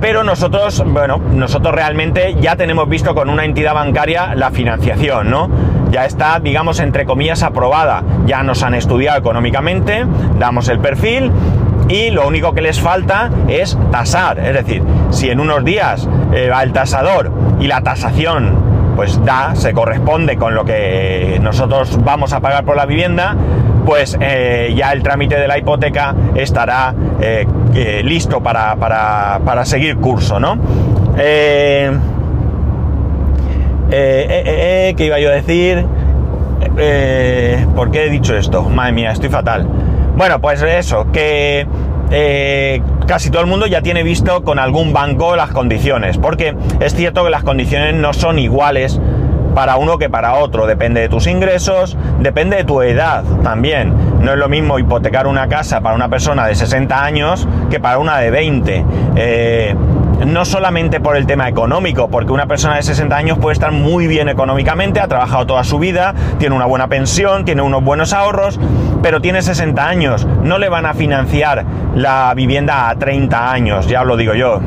Pero 0.00 0.22
nosotros, 0.24 0.84
bueno, 0.86 1.18
nosotros 1.32 1.74
realmente 1.74 2.36
ya 2.40 2.56
tenemos 2.56 2.88
visto 2.88 3.14
con 3.14 3.30
una 3.30 3.44
entidad 3.44 3.74
bancaria 3.74 4.34
la 4.34 4.50
financiación, 4.50 5.30
¿no? 5.30 5.48
ya 5.94 6.06
está, 6.06 6.40
digamos, 6.40 6.80
entre 6.80 7.04
comillas, 7.04 7.44
aprobada. 7.44 8.02
Ya 8.26 8.42
nos 8.42 8.64
han 8.64 8.74
estudiado 8.74 9.16
económicamente, 9.16 10.04
damos 10.40 10.68
el 10.68 10.80
perfil 10.80 11.30
y 11.88 12.10
lo 12.10 12.26
único 12.26 12.52
que 12.52 12.62
les 12.62 12.80
falta 12.80 13.30
es 13.46 13.78
tasar. 13.92 14.40
Es 14.40 14.54
decir, 14.54 14.82
si 15.10 15.30
en 15.30 15.38
unos 15.38 15.64
días 15.64 16.08
eh, 16.32 16.48
va 16.50 16.64
el 16.64 16.72
tasador 16.72 17.30
y 17.60 17.68
la 17.68 17.82
tasación 17.82 18.74
pues 18.96 19.24
da, 19.24 19.54
se 19.54 19.72
corresponde 19.72 20.36
con 20.36 20.56
lo 20.56 20.64
que 20.64 21.38
nosotros 21.40 21.98
vamos 22.02 22.32
a 22.32 22.40
pagar 22.40 22.64
por 22.64 22.76
la 22.76 22.86
vivienda, 22.86 23.36
pues 23.84 24.16
eh, 24.20 24.72
ya 24.76 24.92
el 24.92 25.02
trámite 25.02 25.36
de 25.36 25.46
la 25.46 25.58
hipoteca 25.58 26.14
estará 26.34 26.94
eh, 27.20 27.46
listo 28.04 28.42
para, 28.42 28.76
para, 28.76 29.40
para, 29.44 29.64
seguir 29.64 29.96
curso, 29.96 30.40
¿no? 30.40 30.58
Eh, 31.16 31.90
eh, 33.90 34.26
eh, 34.28 34.88
eh, 34.88 34.94
¿Qué 34.96 35.06
iba 35.06 35.20
yo 35.20 35.30
a 35.30 35.34
decir? 35.34 35.86
¿Por 37.76 37.90
qué 37.90 38.06
he 38.06 38.10
dicho 38.10 38.36
esto? 38.36 38.62
Madre 38.62 38.92
mía, 38.92 39.12
estoy 39.12 39.28
fatal. 39.28 39.68
Bueno, 40.16 40.40
pues 40.40 40.62
eso, 40.62 41.06
que 41.12 41.66
casi 43.06 43.30
todo 43.30 43.42
el 43.42 43.48
mundo 43.48 43.66
ya 43.66 43.82
tiene 43.82 44.02
visto 44.02 44.42
con 44.42 44.58
algún 44.58 44.92
banco 44.92 45.36
las 45.36 45.50
condiciones, 45.50 46.18
porque 46.18 46.54
es 46.80 46.94
cierto 46.94 47.24
que 47.24 47.30
las 47.30 47.44
condiciones 47.44 47.94
no 47.94 48.12
son 48.12 48.38
iguales 48.38 49.00
para 49.54 49.76
uno 49.76 49.98
que 49.98 50.10
para 50.10 50.34
otro, 50.34 50.66
depende 50.66 51.00
de 51.00 51.08
tus 51.08 51.26
ingresos, 51.26 51.96
depende 52.20 52.56
de 52.56 52.64
tu 52.64 52.82
edad 52.82 53.24
también. 53.42 53.94
No 54.20 54.32
es 54.32 54.38
lo 54.38 54.48
mismo 54.48 54.78
hipotecar 54.78 55.26
una 55.26 55.48
casa 55.48 55.80
para 55.80 55.94
una 55.94 56.08
persona 56.08 56.46
de 56.46 56.54
60 56.54 57.04
años 57.04 57.46
que 57.70 57.80
para 57.80 57.98
una 57.98 58.18
de 58.18 58.30
20 58.30 58.84
no 60.26 60.44
solamente 60.44 61.00
por 61.00 61.16
el 61.16 61.26
tema 61.26 61.48
económico, 61.48 62.08
porque 62.08 62.32
una 62.32 62.46
persona 62.46 62.76
de 62.76 62.82
60 62.82 63.16
años 63.16 63.38
puede 63.38 63.54
estar 63.54 63.72
muy 63.72 64.06
bien 64.06 64.28
económicamente, 64.28 65.00
ha 65.00 65.08
trabajado 65.08 65.46
toda 65.46 65.64
su 65.64 65.78
vida, 65.78 66.14
tiene 66.38 66.54
una 66.54 66.66
buena 66.66 66.88
pensión, 66.88 67.44
tiene 67.44 67.62
unos 67.62 67.82
buenos 67.82 68.12
ahorros, 68.12 68.58
pero 69.02 69.20
tiene 69.20 69.42
60 69.42 69.86
años, 69.86 70.26
no 70.42 70.58
le 70.58 70.68
van 70.68 70.86
a 70.86 70.94
financiar 70.94 71.64
la 71.94 72.32
vivienda 72.34 72.88
a 72.88 72.96
30 72.96 73.52
años, 73.52 73.86
ya 73.86 74.02
os 74.02 74.06
lo 74.06 74.16
digo 74.16 74.34
yo. 74.34 74.60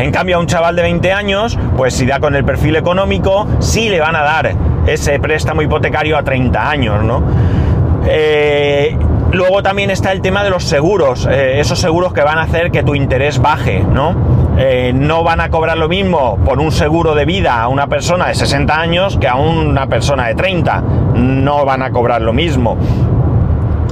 En 0.00 0.10
cambio, 0.12 0.36
a 0.36 0.40
un 0.40 0.46
chaval 0.46 0.76
de 0.76 0.82
20 0.82 1.12
años, 1.12 1.58
pues 1.76 1.94
si 1.94 2.06
da 2.06 2.20
con 2.20 2.34
el 2.34 2.44
perfil 2.44 2.76
económico, 2.76 3.46
sí 3.58 3.88
le 3.90 4.00
van 4.00 4.16
a 4.16 4.22
dar 4.22 4.54
ese 4.86 5.18
préstamo 5.20 5.60
hipotecario 5.60 6.16
a 6.16 6.22
30 6.22 6.70
años, 6.70 7.04
¿no? 7.04 7.22
Eh, 8.06 8.96
Luego 9.32 9.62
también 9.62 9.90
está 9.90 10.10
el 10.10 10.22
tema 10.22 10.42
de 10.42 10.50
los 10.50 10.64
seguros, 10.64 11.28
eh, 11.30 11.60
esos 11.60 11.78
seguros 11.78 12.12
que 12.12 12.22
van 12.22 12.38
a 12.38 12.42
hacer 12.42 12.72
que 12.72 12.82
tu 12.82 12.96
interés 12.96 13.38
baje, 13.38 13.80
¿no? 13.80 14.16
eh, 14.62 14.92
no 14.94 15.24
van 15.24 15.40
a 15.40 15.48
cobrar 15.48 15.78
lo 15.78 15.88
mismo 15.88 16.38
por 16.44 16.58
un 16.58 16.70
seguro 16.70 17.14
de 17.14 17.24
vida 17.24 17.62
a 17.62 17.68
una 17.68 17.86
persona 17.86 18.28
de 18.28 18.34
60 18.34 18.78
años 18.78 19.16
que 19.18 19.26
a 19.26 19.36
una 19.36 19.86
persona 19.86 20.26
de 20.26 20.34
30. 20.34 20.82
No 21.14 21.64
van 21.64 21.82
a 21.82 21.90
cobrar 21.90 22.20
lo 22.20 22.32
mismo. 22.32 22.76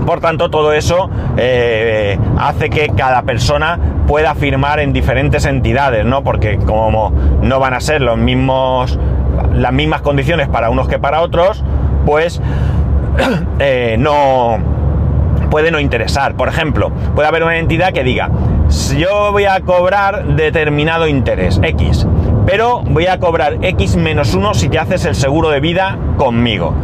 Por 0.00 0.20
tanto, 0.20 0.50
todo 0.50 0.72
eso 0.72 1.10
eh, 1.36 2.18
hace 2.38 2.70
que 2.70 2.88
cada 2.88 3.22
persona 3.22 3.78
pueda 4.06 4.34
firmar 4.34 4.80
en 4.80 4.92
diferentes 4.92 5.44
entidades, 5.44 6.04
¿no? 6.04 6.22
Porque 6.24 6.58
como 6.58 7.12
no 7.42 7.60
van 7.60 7.74
a 7.74 7.80
ser 7.80 8.00
los 8.00 8.18
mismos, 8.18 8.98
las 9.54 9.72
mismas 9.72 10.00
condiciones 10.02 10.48
para 10.48 10.70
unos 10.70 10.88
que 10.88 10.98
para 10.98 11.20
otros, 11.20 11.62
pues 12.06 12.40
eh, 13.58 13.96
no 13.98 14.58
puede 15.50 15.70
no 15.70 15.80
interesar. 15.80 16.34
Por 16.34 16.48
ejemplo, 16.48 16.90
puede 17.14 17.28
haber 17.28 17.42
una 17.42 17.58
entidad 17.58 17.92
que 17.92 18.02
diga, 18.02 18.30
yo 18.96 19.32
voy 19.32 19.44
a 19.44 19.60
cobrar 19.60 20.26
determinado 20.36 21.06
interés, 21.06 21.60
X, 21.62 22.06
pero 22.46 22.82
voy 22.82 23.06
a 23.06 23.18
cobrar 23.18 23.58
X 23.62 23.96
menos 23.96 24.34
1 24.34 24.54
si 24.54 24.68
te 24.68 24.78
haces 24.78 25.04
el 25.04 25.14
seguro 25.14 25.50
de 25.50 25.60
vida 25.60 25.98
conmigo 26.16 26.74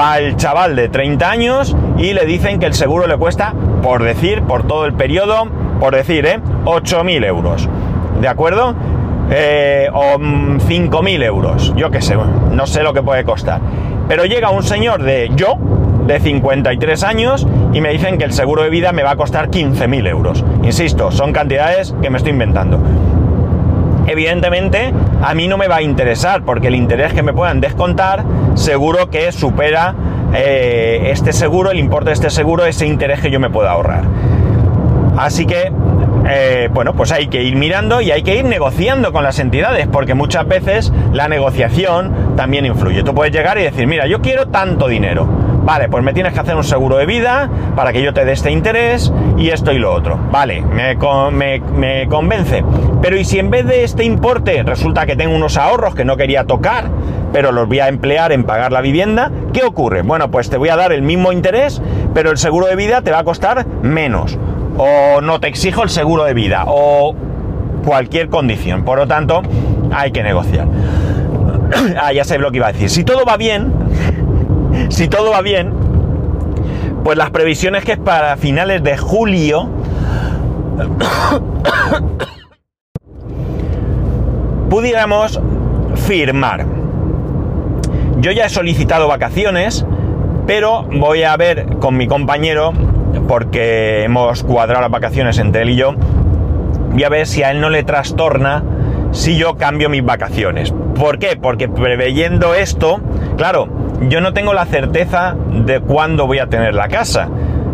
va 0.00 0.18
el 0.18 0.36
chaval 0.36 0.76
de 0.76 0.88
30 0.88 1.30
años 1.30 1.76
y 1.98 2.14
le 2.14 2.24
dicen 2.24 2.58
que 2.58 2.66
el 2.66 2.74
seguro 2.74 3.06
le 3.06 3.16
cuesta, 3.18 3.54
por 3.82 4.02
decir, 4.02 4.42
por 4.42 4.66
todo 4.66 4.86
el 4.86 4.94
periodo, 4.94 5.46
por 5.78 5.94
decir, 5.94 6.24
¿eh? 6.24 6.40
8.000 6.64 7.26
euros. 7.26 7.68
¿De 8.20 8.28
acuerdo? 8.28 8.74
Eh, 9.30 9.88
o 9.92 10.18
5.000 10.18 11.18
mm, 11.18 11.22
euros. 11.22 11.74
Yo 11.76 11.90
qué 11.90 12.00
sé, 12.00 12.16
no 12.50 12.66
sé 12.66 12.82
lo 12.82 12.94
que 12.94 13.02
puede 13.02 13.24
costar. 13.24 13.60
Pero 14.08 14.24
llega 14.24 14.50
un 14.50 14.62
señor 14.62 15.02
de 15.02 15.30
yo, 15.36 15.56
de 16.06 16.18
53 16.18 17.04
años, 17.04 17.46
y 17.72 17.80
me 17.80 17.90
dicen 17.90 18.16
que 18.16 18.24
el 18.24 18.32
seguro 18.32 18.62
de 18.62 18.70
vida 18.70 18.92
me 18.92 19.02
va 19.02 19.12
a 19.12 19.16
costar 19.16 19.50
15.000 19.50 20.08
euros. 20.08 20.44
Insisto, 20.62 21.12
son 21.12 21.32
cantidades 21.32 21.94
que 22.00 22.08
me 22.08 22.16
estoy 22.16 22.32
inventando 22.32 22.80
evidentemente 24.10 24.92
a 25.22 25.34
mí 25.34 25.48
no 25.48 25.56
me 25.56 25.68
va 25.68 25.76
a 25.76 25.82
interesar 25.82 26.42
porque 26.44 26.68
el 26.68 26.74
interés 26.74 27.12
que 27.12 27.22
me 27.22 27.32
puedan 27.32 27.60
descontar 27.60 28.24
seguro 28.54 29.10
que 29.10 29.32
supera 29.32 29.94
eh, 30.34 31.10
este 31.12 31.32
seguro, 31.32 31.70
el 31.70 31.78
importe 31.78 32.10
de 32.10 32.14
este 32.14 32.30
seguro, 32.30 32.64
ese 32.64 32.86
interés 32.86 33.20
que 33.20 33.30
yo 33.30 33.40
me 33.40 33.50
pueda 33.50 33.72
ahorrar. 33.72 34.04
Así 35.16 35.44
que, 35.44 35.72
eh, 36.28 36.68
bueno, 36.72 36.94
pues 36.94 37.12
hay 37.12 37.26
que 37.28 37.42
ir 37.42 37.56
mirando 37.56 38.00
y 38.00 38.10
hay 38.10 38.22
que 38.22 38.36
ir 38.36 38.44
negociando 38.44 39.12
con 39.12 39.24
las 39.24 39.38
entidades 39.38 39.86
porque 39.88 40.14
muchas 40.14 40.46
veces 40.46 40.92
la 41.12 41.28
negociación 41.28 42.34
también 42.36 42.64
influye. 42.64 43.02
Tú 43.02 43.14
puedes 43.14 43.32
llegar 43.32 43.58
y 43.58 43.62
decir, 43.62 43.86
mira, 43.86 44.06
yo 44.06 44.20
quiero 44.20 44.48
tanto 44.48 44.88
dinero 44.88 45.49
Vale, 45.70 45.88
pues 45.88 46.02
me 46.02 46.12
tienes 46.12 46.32
que 46.32 46.40
hacer 46.40 46.56
un 46.56 46.64
seguro 46.64 46.96
de 46.96 47.06
vida 47.06 47.48
para 47.76 47.92
que 47.92 48.02
yo 48.02 48.12
te 48.12 48.24
dé 48.24 48.32
este 48.32 48.50
interés 48.50 49.12
y 49.38 49.50
esto 49.50 49.70
y 49.70 49.78
lo 49.78 49.94
otro. 49.94 50.18
Vale, 50.32 50.62
me, 50.62 50.96
me, 51.70 52.08
convence. 52.08 52.64
Pero 53.00 53.16
¿y 53.16 53.24
si 53.24 53.38
en 53.38 53.50
vez 53.50 53.64
de 53.68 53.84
este 53.84 54.02
importe 54.02 54.64
resulta 54.64 55.06
que 55.06 55.14
tengo 55.14 55.32
unos 55.32 55.56
ahorros 55.56 55.94
que 55.94 56.04
no 56.04 56.16
quería 56.16 56.42
tocar, 56.42 56.90
pero 57.32 57.52
los 57.52 57.68
voy 57.68 57.78
a 57.78 57.86
emplear 57.86 58.32
en 58.32 58.42
pagar 58.42 58.72
la 58.72 58.80
vivienda? 58.80 59.30
¿Qué 59.52 59.62
ocurre? 59.62 60.02
Bueno, 60.02 60.28
pues 60.32 60.50
te 60.50 60.56
voy 60.56 60.70
a 60.70 60.76
dar 60.76 60.90
el 60.90 61.02
mismo 61.02 61.30
interés, 61.30 61.80
pero 62.14 62.32
el 62.32 62.38
seguro 62.38 62.66
de 62.66 62.74
vida 62.74 63.02
te 63.02 63.12
va 63.12 63.20
a 63.20 63.24
costar 63.24 63.64
menos. 63.80 64.40
O 64.76 65.20
no 65.20 65.38
te 65.38 65.46
exijo 65.46 65.84
el 65.84 65.90
seguro 65.90 66.24
de 66.24 66.34
vida. 66.34 66.64
O 66.66 67.14
cualquier 67.86 68.28
condición. 68.28 68.82
Por 68.82 68.98
lo 68.98 69.06
tanto, 69.06 69.42
hay 69.92 70.10
que 70.10 70.24
negociar. 70.24 70.66
ah, 72.00 72.12
ya 72.12 72.24
sé 72.24 72.38
lo 72.38 72.50
que 72.50 72.56
iba 72.56 72.66
a 72.66 72.72
decir. 72.72 72.90
Si 72.90 73.04
todo 73.04 73.24
va 73.24 73.36
bien, 73.36 73.72
si 74.88 75.08
todo 75.08 75.30
va 75.30 75.42
bien, 75.42 75.72
pues 77.04 77.16
las 77.16 77.30
previsiones 77.30 77.84
que 77.84 77.92
es 77.92 77.98
para 77.98 78.36
finales 78.36 78.82
de 78.82 78.96
julio 78.96 79.68
pudiéramos 84.70 85.40
firmar. 85.96 86.66
Yo 88.18 88.32
ya 88.32 88.46
he 88.46 88.48
solicitado 88.48 89.08
vacaciones, 89.08 89.86
pero 90.46 90.82
voy 90.82 91.22
a 91.22 91.36
ver 91.36 91.76
con 91.78 91.96
mi 91.96 92.06
compañero, 92.06 92.72
porque 93.26 94.04
hemos 94.04 94.42
cuadrado 94.42 94.82
las 94.82 94.90
vacaciones 94.90 95.38
entre 95.38 95.62
él 95.62 95.70
y 95.70 95.76
yo, 95.76 95.94
voy 96.92 97.04
a 97.04 97.08
ver 97.08 97.26
si 97.26 97.42
a 97.42 97.50
él 97.50 97.60
no 97.60 97.70
le 97.70 97.82
trastorna 97.82 98.62
si 99.12 99.36
yo 99.36 99.56
cambio 99.56 99.88
mis 99.88 100.04
vacaciones. 100.04 100.72
¿Por 100.94 101.18
qué? 101.18 101.36
Porque 101.40 101.68
preveyendo 101.68 102.54
esto, 102.54 103.00
claro, 103.36 103.68
yo 104.08 104.20
no 104.20 104.32
tengo 104.32 104.54
la 104.54 104.66
certeza 104.66 105.36
de 105.52 105.80
cuándo 105.80 106.26
voy 106.26 106.38
a 106.38 106.46
tener 106.46 106.74
la 106.74 106.88
casa. 106.88 107.28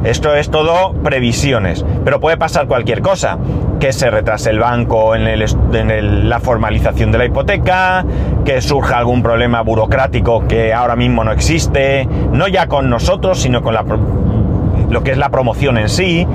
Esto 0.05 0.35
es 0.35 0.51
todo 0.51 0.93
previsiones, 1.03 1.85
pero 2.05 2.21
puede 2.21 2.37
pasar 2.37 2.67
cualquier 2.67 3.03
cosa, 3.03 3.39
que 3.81 3.93
se 3.93 4.11
retrase 4.11 4.51
el 4.51 4.61
banco 4.61 5.17
en, 5.17 6.29
la 6.29 6.41
formalización 6.41 7.11
de 7.11 7.19
la 7.19 7.25
hipoteca, 7.25 8.05
que 8.45 8.61
surja 8.61 8.99
algún 8.99 9.23
problema 9.23 9.63
burocrático 9.63 10.47
que 10.47 10.73
ahora 10.73 10.97
mismo 10.97 11.25
no 11.25 11.33
existe, 11.33 12.09
no 12.31 12.47
ya 12.47 12.69
con 12.69 12.89
nosotros, 12.89 13.41
sino 13.41 13.63
con 13.63 13.75
lo 14.91 15.03
que 15.03 15.11
es 15.11 15.19
la 15.19 15.31
promoción 15.31 15.79
en 15.79 15.89
sí. 15.89 16.27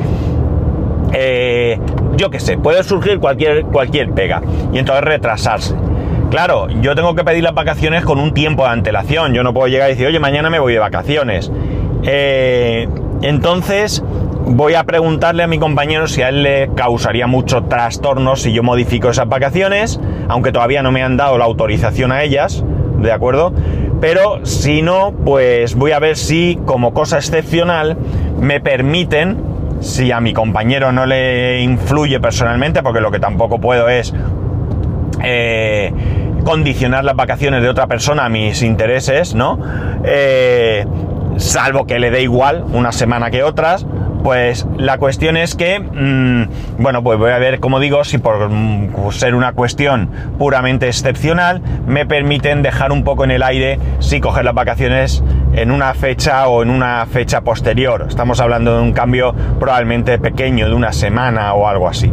Eh, 1.14 1.80
yo 2.18 2.30
qué 2.30 2.40
sé, 2.40 2.58
puede 2.58 2.84
surgir 2.84 3.20
cualquier 3.20 4.12
pega 4.12 4.42
y 4.74 4.80
entonces 4.80 5.04
retrasarse. 5.04 5.76
Claro, 6.32 6.70
yo 6.80 6.96
tengo 6.96 7.14
que 7.14 7.26
pedir 7.26 7.44
las 7.44 7.54
vacaciones 7.54 8.06
con 8.06 8.18
un 8.18 8.34
tiempo 8.34 8.64
de 8.64 8.70
antelación. 8.70 9.34
Yo 9.34 9.44
no 9.44 9.54
puedo 9.54 9.68
llegar 9.68 9.90
y 9.90 9.92
decir, 9.92 10.08
oye, 10.08 10.18
mañana 10.18 10.50
me 10.50 10.60
voy 10.60 10.72
de 10.72 10.80
vacaciones. 10.80 11.52
Eh, 12.04 12.88
entonces, 13.22 14.02
voy 14.46 14.76
a 14.76 14.86
preguntarle 14.86 15.44
a 15.44 15.48
mi 15.48 15.60
compañero 15.60 16.08
si 16.08 16.22
a 16.22 16.30
él 16.30 16.42
le 16.42 16.70
causaría 16.74 17.28
mucho 17.28 17.64
trastorno 17.64 18.38
si 18.38 18.54
yo 18.54 18.64
modifico 18.64 19.10
esas 19.10 19.28
vacaciones, 19.28 20.00
aunque 20.30 20.54
todavía 20.54 20.82
no 20.82 20.94
me 20.94 21.04
han 21.04 21.18
dado 21.18 21.38
la 21.38 21.44
autorización 21.44 22.14
a 22.14 22.24
ellas, 22.24 22.64
¿de 22.98 23.12
acuerdo? 23.12 23.54
Pero 24.00 24.46
si 24.46 24.82
no, 24.82 25.14
pues 25.26 25.76
voy 25.76 25.92
a 25.92 26.00
ver 26.00 26.16
si 26.16 26.58
como 26.66 26.94
cosa 26.94 27.18
excepcional 27.18 27.98
me 28.40 28.62
permiten, 28.62 29.38
si 29.82 30.14
a 30.14 30.22
mi 30.22 30.32
compañero 30.32 30.94
no 30.94 31.06
le 31.06 31.62
influye 31.62 32.22
personalmente, 32.22 32.82
porque 32.84 33.02
lo 33.02 33.12
que 33.12 33.20
tampoco 33.20 33.60
puedo 33.60 33.90
es... 33.90 34.14
Eh, 35.24 35.94
condicionar 36.44 37.04
las 37.04 37.16
vacaciones 37.16 37.62
de 37.62 37.70
otra 37.70 37.88
persona 37.88 38.26
a 38.26 38.30
mis 38.30 38.62
intereses, 38.62 39.36
¿no? 39.36 39.60
Eh, 40.04 40.86
salvo 41.38 41.86
que 41.86 42.00
le 42.00 42.12
dé 42.12 42.22
igual 42.22 42.66
una 42.74 42.92
semana 42.92 43.32
que 43.32 43.44
otras, 43.44 43.86
pues 44.24 44.68
la 44.78 44.98
cuestión 44.98 45.36
es 45.38 45.56
que, 45.56 45.80
mm, 45.80 46.82
bueno, 46.82 47.04
pues 47.04 47.18
voy 47.18 47.32
a 47.32 47.40
ver, 47.40 47.60
como 47.60 47.80
digo, 47.80 48.04
si 48.04 48.18
por 48.18 48.50
mm, 48.50 49.12
ser 49.12 49.36
una 49.36 49.54
cuestión 49.54 50.10
puramente 50.38 50.88
excepcional, 50.88 51.62
me 51.88 52.06
permiten 52.06 52.62
dejar 52.62 52.92
un 52.92 53.04
poco 53.04 53.24
en 53.24 53.32
el 53.32 53.44
aire 53.44 53.80
si 54.00 54.20
coger 54.20 54.46
las 54.46 54.54
vacaciones 54.54 55.24
en 55.54 55.72
una 55.72 55.94
fecha 55.94 56.48
o 56.48 56.62
en 56.64 56.70
una 56.70 57.06
fecha 57.08 57.42
posterior. 57.42 58.06
Estamos 58.08 58.40
hablando 58.40 58.76
de 58.76 58.82
un 58.84 58.94
cambio 58.94 59.34
probablemente 59.60 60.20
pequeño, 60.20 60.68
de 60.68 60.76
una 60.76 60.94
semana 60.94 61.54
o 61.54 61.68
algo 61.68 61.88
así 61.88 62.12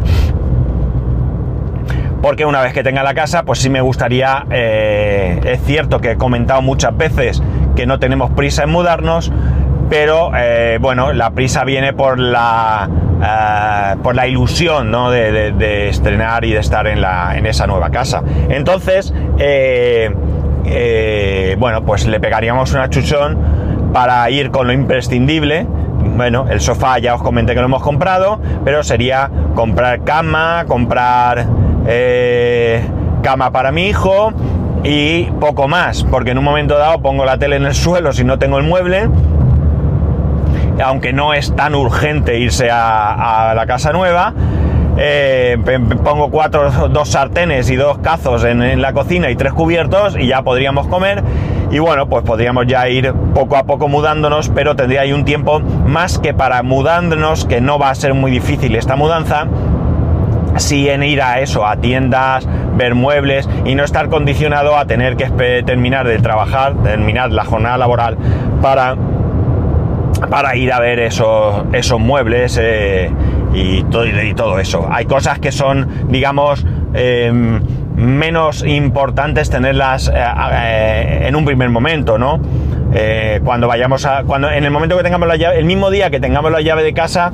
porque 2.22 2.44
una 2.44 2.62
vez 2.62 2.72
que 2.72 2.82
tenga 2.82 3.02
la 3.02 3.14
casa, 3.14 3.44
pues 3.44 3.60
sí 3.60 3.70
me 3.70 3.80
gustaría, 3.80 4.44
eh, 4.50 5.40
es 5.44 5.62
cierto 5.62 6.00
que 6.00 6.12
he 6.12 6.16
comentado 6.16 6.62
muchas 6.62 6.96
veces 6.96 7.42
que 7.76 7.86
no 7.86 7.98
tenemos 7.98 8.30
prisa 8.32 8.64
en 8.64 8.70
mudarnos, 8.70 9.32
pero 9.88 10.32
eh, 10.36 10.78
bueno, 10.80 11.12
la 11.12 11.30
prisa 11.30 11.64
viene 11.64 11.92
por 11.92 12.18
la, 12.18 12.88
eh, 13.22 13.96
por 14.02 14.14
la 14.16 14.26
ilusión 14.26 14.90
¿no? 14.90 15.10
de, 15.10 15.88
estrenar 15.88 16.44
y 16.44 16.52
de 16.52 16.58
estar 16.58 16.86
en, 16.86 17.00
la, 17.00 17.36
en 17.36 17.46
esa 17.46 17.66
nueva 17.66 17.90
casa. 17.90 18.22
Entonces, 18.48 19.14
bueno, 21.58 21.84
pues 21.84 22.06
le 22.06 22.20
pegaríamos 22.20 22.72
una 22.72 22.90
chuchón 22.90 23.38
para 23.92 24.28
ir 24.30 24.50
con 24.50 24.66
lo 24.66 24.72
imprescindible. 24.72 25.66
Bueno, 26.16 26.46
el 26.50 26.60
sofá 26.60 26.98
ya 26.98 27.14
os 27.14 27.22
comenté 27.22 27.54
que 27.54 27.60
lo 27.60 27.66
hemos 27.66 27.82
comprado, 27.82 28.40
pero 28.64 28.82
sería 28.82 29.30
comprar 29.54 30.04
cama, 30.04 30.64
comprar 30.66 31.46
eh, 31.90 32.82
cama 33.22 33.50
para 33.50 33.72
mi 33.72 33.86
hijo 33.86 34.30
y 34.84 35.24
poco 35.40 35.68
más, 35.68 36.04
porque 36.04 36.32
en 36.32 36.38
un 36.38 36.44
momento 36.44 36.76
dado 36.76 37.00
pongo 37.00 37.24
la 37.24 37.38
tele 37.38 37.56
en 37.56 37.64
el 37.64 37.74
suelo 37.74 38.12
si 38.12 38.24
no 38.24 38.38
tengo 38.38 38.58
el 38.58 38.64
mueble, 38.64 39.08
aunque 40.84 41.14
no 41.14 41.32
es 41.32 41.56
tan 41.56 41.74
urgente 41.74 42.38
irse 42.38 42.68
a, 42.70 43.54
la 43.56 43.66
casa 43.66 43.92
nueva. 43.92 44.34
Eh, 45.00 45.56
pongo 46.04 46.28
cuatro, 46.28 46.70
dos 46.88 47.08
sartenes 47.08 47.70
y 47.70 47.76
dos 47.76 47.98
cazos 47.98 48.44
en, 48.44 48.82
la 48.82 48.92
cocina 48.92 49.30
y 49.30 49.36
tres 49.36 49.52
cubiertos 49.52 50.14
y 50.18 50.26
ya 50.26 50.42
podríamos 50.42 50.88
comer. 50.88 51.22
Y 51.70 51.78
bueno, 51.78 52.08
pues 52.08 52.22
podríamos 52.24 52.66
ya 52.66 52.88
ir 52.88 53.14
poco 53.34 53.56
a 53.56 53.64
poco 53.64 53.88
mudándonos, 53.88 54.50
pero 54.50 54.76
tendría 54.76 55.02
ahí 55.02 55.12
un 55.12 55.24
tiempo 55.24 55.60
más 55.60 56.18
que 56.18 56.34
para 56.34 56.62
mudándonos, 56.62 57.46
que 57.46 57.60
no 57.60 57.78
va 57.78 57.90
a 57.90 57.94
ser 57.94 58.12
muy 58.12 58.30
difícil 58.30 58.74
esta 58.74 58.96
mudanza 58.96 59.46
sí 60.56 60.88
en 60.88 61.02
ir 61.02 61.22
a 61.22 61.40
eso, 61.40 61.66
a 61.66 61.76
tiendas, 61.76 62.46
ver 62.76 62.94
muebles 62.94 63.48
y 63.64 63.74
no 63.74 63.84
estar 63.84 64.08
condicionado 64.08 64.76
a 64.76 64.86
tener 64.86 65.16
que 65.16 65.26
terminar 65.64 66.06
de 66.06 66.18
trabajar, 66.18 66.74
terminar 66.82 67.32
la 67.32 67.44
jornada 67.44 67.78
laboral 67.78 68.16
para, 68.62 68.96
para 70.30 70.56
ir 70.56 70.72
a 70.72 70.80
ver 70.80 70.98
esos, 71.00 71.64
esos 71.72 72.00
muebles 72.00 72.58
eh, 72.60 73.10
y, 73.52 73.82
todo, 73.84 74.06
y 74.06 74.34
todo 74.34 74.58
eso. 74.58 74.88
Hay 74.90 75.06
cosas 75.06 75.38
que 75.38 75.52
son, 75.52 76.08
digamos, 76.08 76.64
em, 76.94 77.60
menos 77.96 78.64
importantes 78.64 79.50
tenerlas 79.50 80.10
en 80.14 81.34
un 81.34 81.44
primer 81.44 81.68
momento, 81.68 82.16
¿no? 82.16 82.40
cuando 83.44 83.66
vayamos 83.66 84.06
a. 84.06 84.22
Cuando, 84.22 84.50
en 84.50 84.64
el 84.64 84.70
momento 84.70 84.96
que 84.96 85.02
tengamos 85.02 85.26
la 85.26 85.36
llave, 85.36 85.58
el 85.58 85.64
mismo 85.64 85.90
día 85.90 86.08
que 86.08 86.20
tengamos 86.20 86.52
la 86.52 86.60
llave 86.60 86.84
de 86.84 86.94
casa, 86.94 87.32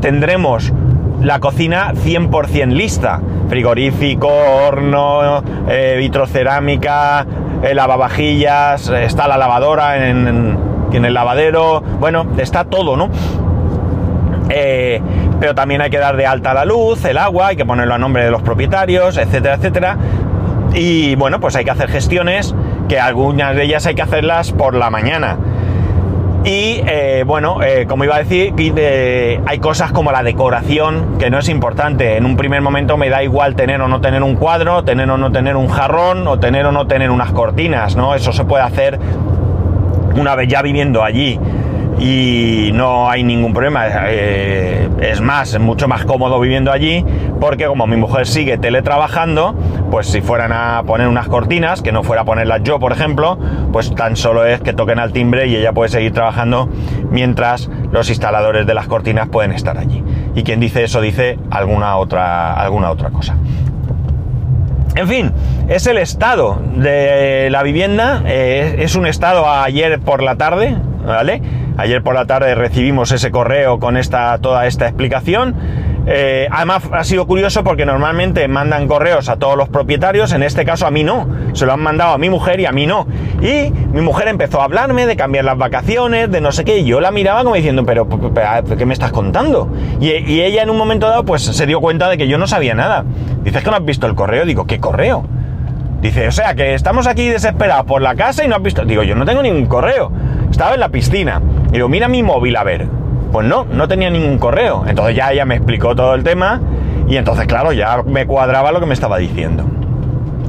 tendremos 0.00 0.72
la 1.20 1.40
cocina 1.40 1.92
100% 1.94 2.72
lista. 2.72 3.20
Frigorífico, 3.48 4.28
horno, 4.28 5.42
eh, 5.68 5.96
vitrocerámica, 5.98 7.26
eh, 7.62 7.74
lavavajillas, 7.74 8.88
está 8.90 9.26
la 9.26 9.38
lavadora 9.38 10.08
en, 10.08 10.58
el 10.92 11.14
lavadero, 11.14 11.82
bueno, 11.98 12.26
está 12.38 12.64
todo, 12.64 12.96
¿no? 12.96 13.08
Eh, 14.50 15.00
pero 15.40 15.54
también 15.54 15.80
hay 15.80 15.90
que 15.90 15.98
dar 15.98 16.16
de 16.16 16.26
alta 16.26 16.54
la 16.54 16.64
luz, 16.64 17.04
el 17.04 17.18
agua, 17.18 17.48
hay 17.48 17.56
que 17.56 17.64
ponerlo 17.64 17.94
a 17.94 17.98
nombre 17.98 18.24
de 18.24 18.30
los 18.30 18.42
propietarios, 18.42 19.16
etcétera, 19.16 19.54
etcétera. 19.54 19.96
Y 20.74 21.14
bueno, 21.16 21.40
pues 21.40 21.56
hay 21.56 21.64
que 21.64 21.70
hacer 21.70 21.88
gestiones 21.88 22.54
que 22.88 23.00
algunas 23.00 23.54
de 23.54 23.64
ellas 23.64 23.86
hay 23.86 23.94
que 23.94 24.02
hacerlas 24.02 24.52
por 24.52 24.74
la 24.74 24.90
mañana. 24.90 25.36
Y 26.44 26.80
eh, 26.86 27.24
bueno, 27.26 27.62
eh, 27.62 27.86
como 27.86 28.04
iba 28.04 28.16
a 28.16 28.20
decir, 28.20 28.54
eh, 28.56 29.40
hay 29.44 29.58
cosas 29.58 29.92
como 29.92 30.12
la 30.12 30.22
decoración, 30.22 31.18
que 31.18 31.30
no 31.30 31.38
es 31.38 31.48
importante. 31.48 32.16
En 32.16 32.24
un 32.24 32.36
primer 32.36 32.62
momento 32.62 32.96
me 32.96 33.10
da 33.10 33.22
igual 33.22 33.54
tener 33.54 33.80
o 33.80 33.88
no 33.88 34.00
tener 34.00 34.22
un 34.22 34.36
cuadro, 34.36 34.84
tener 34.84 35.10
o 35.10 35.18
no 35.18 35.32
tener 35.32 35.56
un 35.56 35.68
jarrón, 35.68 36.26
o 36.26 36.38
tener 36.38 36.64
o 36.66 36.72
no 36.72 36.86
tener 36.86 37.10
unas 37.10 37.32
cortinas, 37.32 37.96
¿no? 37.96 38.14
Eso 38.14 38.32
se 38.32 38.44
puede 38.44 38.62
hacer 38.62 38.98
una 40.16 40.34
vez 40.34 40.48
ya 40.48 40.62
viviendo 40.62 41.04
allí 41.04 41.38
y 41.98 42.70
no 42.74 43.10
hay 43.10 43.22
ningún 43.24 43.52
problema. 43.52 43.86
Eh, 44.08 44.88
es 45.00 45.20
más, 45.20 45.54
es 45.54 45.60
mucho 45.60 45.88
más 45.88 46.04
cómodo 46.04 46.40
viviendo 46.40 46.72
allí 46.72 47.04
porque 47.40 47.66
como 47.66 47.86
mi 47.86 47.96
mujer 47.96 48.26
sigue 48.26 48.58
teletrabajando, 48.58 49.54
pues 49.90 50.06
si 50.08 50.20
fueran 50.20 50.52
a 50.52 50.82
poner 50.84 51.08
unas 51.08 51.28
cortinas, 51.28 51.82
que 51.82 51.92
no 51.92 52.02
fuera 52.02 52.22
a 52.22 52.24
ponerlas 52.24 52.62
yo, 52.62 52.78
por 52.78 52.92
ejemplo, 52.92 53.38
pues 53.72 53.94
tan 53.94 54.16
solo 54.16 54.44
es 54.44 54.60
que 54.60 54.72
toquen 54.72 54.98
al 54.98 55.12
timbre 55.12 55.46
y 55.46 55.56
ella 55.56 55.72
puede 55.72 55.88
seguir 55.90 56.12
trabajando 56.12 56.68
mientras 57.10 57.70
los 57.90 58.08
instaladores 58.08 58.66
de 58.66 58.74
las 58.74 58.86
cortinas 58.86 59.28
pueden 59.28 59.52
estar 59.52 59.78
allí. 59.78 60.02
Y 60.34 60.42
quien 60.42 60.60
dice 60.60 60.84
eso 60.84 61.00
dice 61.00 61.38
alguna 61.50 61.96
otra, 61.96 62.54
alguna 62.54 62.90
otra 62.90 63.10
cosa. 63.10 63.36
En 64.94 65.06
fin, 65.06 65.32
es 65.68 65.86
el 65.86 65.98
estado 65.98 66.60
de 66.74 67.48
la 67.50 67.62
vivienda, 67.62 68.22
eh, 68.26 68.76
es 68.80 68.96
un 68.96 69.06
estado 69.06 69.48
ayer 69.48 70.00
por 70.00 70.22
la 70.22 70.34
tarde, 70.36 70.76
¿vale? 71.08 71.42
Ayer 71.76 72.02
por 72.02 72.14
la 72.14 72.26
tarde 72.26 72.54
recibimos 72.54 73.12
ese 73.12 73.30
correo 73.30 73.78
con 73.78 73.96
esta, 73.96 74.38
toda 74.38 74.66
esta 74.66 74.86
explicación. 74.86 75.54
Eh, 76.10 76.48
además 76.50 76.84
ha 76.90 77.04
sido 77.04 77.26
curioso 77.26 77.62
porque 77.64 77.84
normalmente 77.84 78.48
mandan 78.48 78.88
correos 78.88 79.28
a 79.28 79.36
todos 79.36 79.58
los 79.58 79.68
propietarios, 79.68 80.32
en 80.32 80.42
este 80.42 80.64
caso 80.64 80.86
a 80.86 80.90
mí 80.90 81.04
no, 81.04 81.28
se 81.52 81.66
lo 81.66 81.74
han 81.74 81.80
mandado 81.80 82.14
a 82.14 82.18
mi 82.18 82.30
mujer 82.30 82.60
y 82.60 82.66
a 82.66 82.72
mí 82.72 82.86
no. 82.86 83.06
Y 83.42 83.70
mi 83.92 84.00
mujer 84.00 84.28
empezó 84.28 84.62
a 84.62 84.64
hablarme 84.64 85.04
de 85.04 85.16
cambiar 85.16 85.44
las 85.44 85.58
vacaciones, 85.58 86.30
de 86.30 86.40
no 86.40 86.50
sé 86.50 86.64
qué, 86.64 86.78
y 86.78 86.84
yo 86.84 87.00
la 87.00 87.10
miraba 87.10 87.42
como 87.42 87.56
diciendo, 87.56 87.84
pero, 87.84 88.08
¿qué 88.78 88.86
me 88.86 88.94
estás 88.94 89.12
contando? 89.12 89.70
Y, 90.00 90.12
y, 90.12 90.40
ella 90.40 90.62
en 90.62 90.70
un 90.70 90.78
momento 90.78 91.08
dado 91.08 91.24
pues 91.24 91.42
se 91.42 91.66
dio 91.66 91.80
cuenta 91.80 92.08
de 92.08 92.16
que 92.16 92.26
yo 92.26 92.38
no 92.38 92.46
sabía 92.46 92.74
nada. 92.74 93.04
Dices 93.42 93.62
que 93.62 93.70
no 93.70 93.76
has 93.76 93.84
visto 93.84 94.06
el 94.06 94.14
correo, 94.14 94.46
digo, 94.46 94.66
¿qué 94.66 94.80
correo? 94.80 95.26
Dice, 96.00 96.28
o 96.28 96.32
sea, 96.32 96.54
que 96.54 96.74
estamos 96.74 97.06
aquí 97.08 97.28
desesperados 97.28 97.84
por 97.84 98.00
la 98.00 98.14
casa 98.14 98.44
y 98.44 98.48
no 98.48 98.56
has 98.56 98.62
visto. 98.62 98.84
Digo, 98.84 99.02
yo 99.02 99.16
no 99.16 99.24
tengo 99.24 99.42
ningún 99.42 99.66
correo. 99.66 100.12
Estaba 100.58 100.74
en 100.74 100.80
la 100.80 100.88
piscina. 100.88 101.40
Y 101.68 101.74
digo, 101.74 101.88
mira 101.88 102.08
mi 102.08 102.24
móvil 102.24 102.56
a 102.56 102.64
ver. 102.64 102.88
Pues 103.30 103.46
no, 103.46 103.64
no 103.64 103.86
tenía 103.86 104.10
ningún 104.10 104.38
correo. 104.38 104.84
Entonces 104.88 105.14
ya 105.14 105.30
ella 105.30 105.44
me 105.44 105.54
explicó 105.54 105.94
todo 105.94 106.16
el 106.16 106.24
tema 106.24 106.60
y 107.06 107.16
entonces, 107.16 107.46
claro, 107.46 107.72
ya 107.72 108.02
me 108.04 108.26
cuadraba 108.26 108.72
lo 108.72 108.80
que 108.80 108.86
me 108.86 108.94
estaba 108.94 109.18
diciendo. 109.18 109.64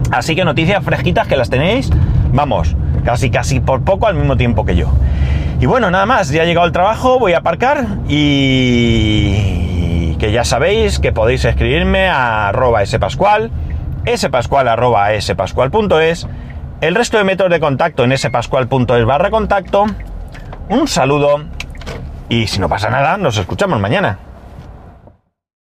Así 0.10 0.36
que 0.36 0.44
noticias 0.44 0.84
fresquitas 0.84 1.28
que 1.28 1.38
las 1.38 1.52
tenéis, 1.52 1.92
vamos, 2.34 2.76
casi 3.06 3.30
casi 3.30 3.60
por 3.60 3.84
poco 3.84 4.08
al 4.08 4.16
mismo 4.16 4.36
tiempo 4.36 4.66
que 4.66 4.76
yo. 4.76 4.88
Y 5.60 5.68
bueno, 5.68 5.92
nada 5.92 6.08
más, 6.08 6.32
ya 6.32 6.42
he 6.42 6.48
llegado 6.48 6.66
al 6.66 6.72
trabajo, 6.72 7.20
voy 7.20 7.34
a 7.34 7.38
aparcar 7.38 7.86
y 8.08 10.16
que 10.18 10.32
ya 10.32 10.44
sabéis 10.44 10.98
que 10.98 11.12
podéis 11.12 11.46
escribirme 11.46 12.08
a 12.08 12.48
arroba 12.48 12.84
spascual, 12.84 13.52
spascual 14.18 14.70
arroba 14.70 15.10
spascual.es, 15.22 16.28
el 16.82 16.96
resto 16.96 17.18
de 17.18 17.24
métodos 17.24 17.52
de 17.52 17.60
contacto 17.60 18.04
en 18.04 18.18
spascual.es 18.18 19.06
barra 19.06 19.30
contacto 19.30 19.86
un 20.70 20.88
saludo 20.88 21.44
y 22.30 22.48
si 22.48 22.60
no 22.60 22.70
pasa 22.70 22.90
nada, 22.90 23.18
nos 23.18 23.38
escuchamos 23.38 23.80
mañana. 23.80 24.20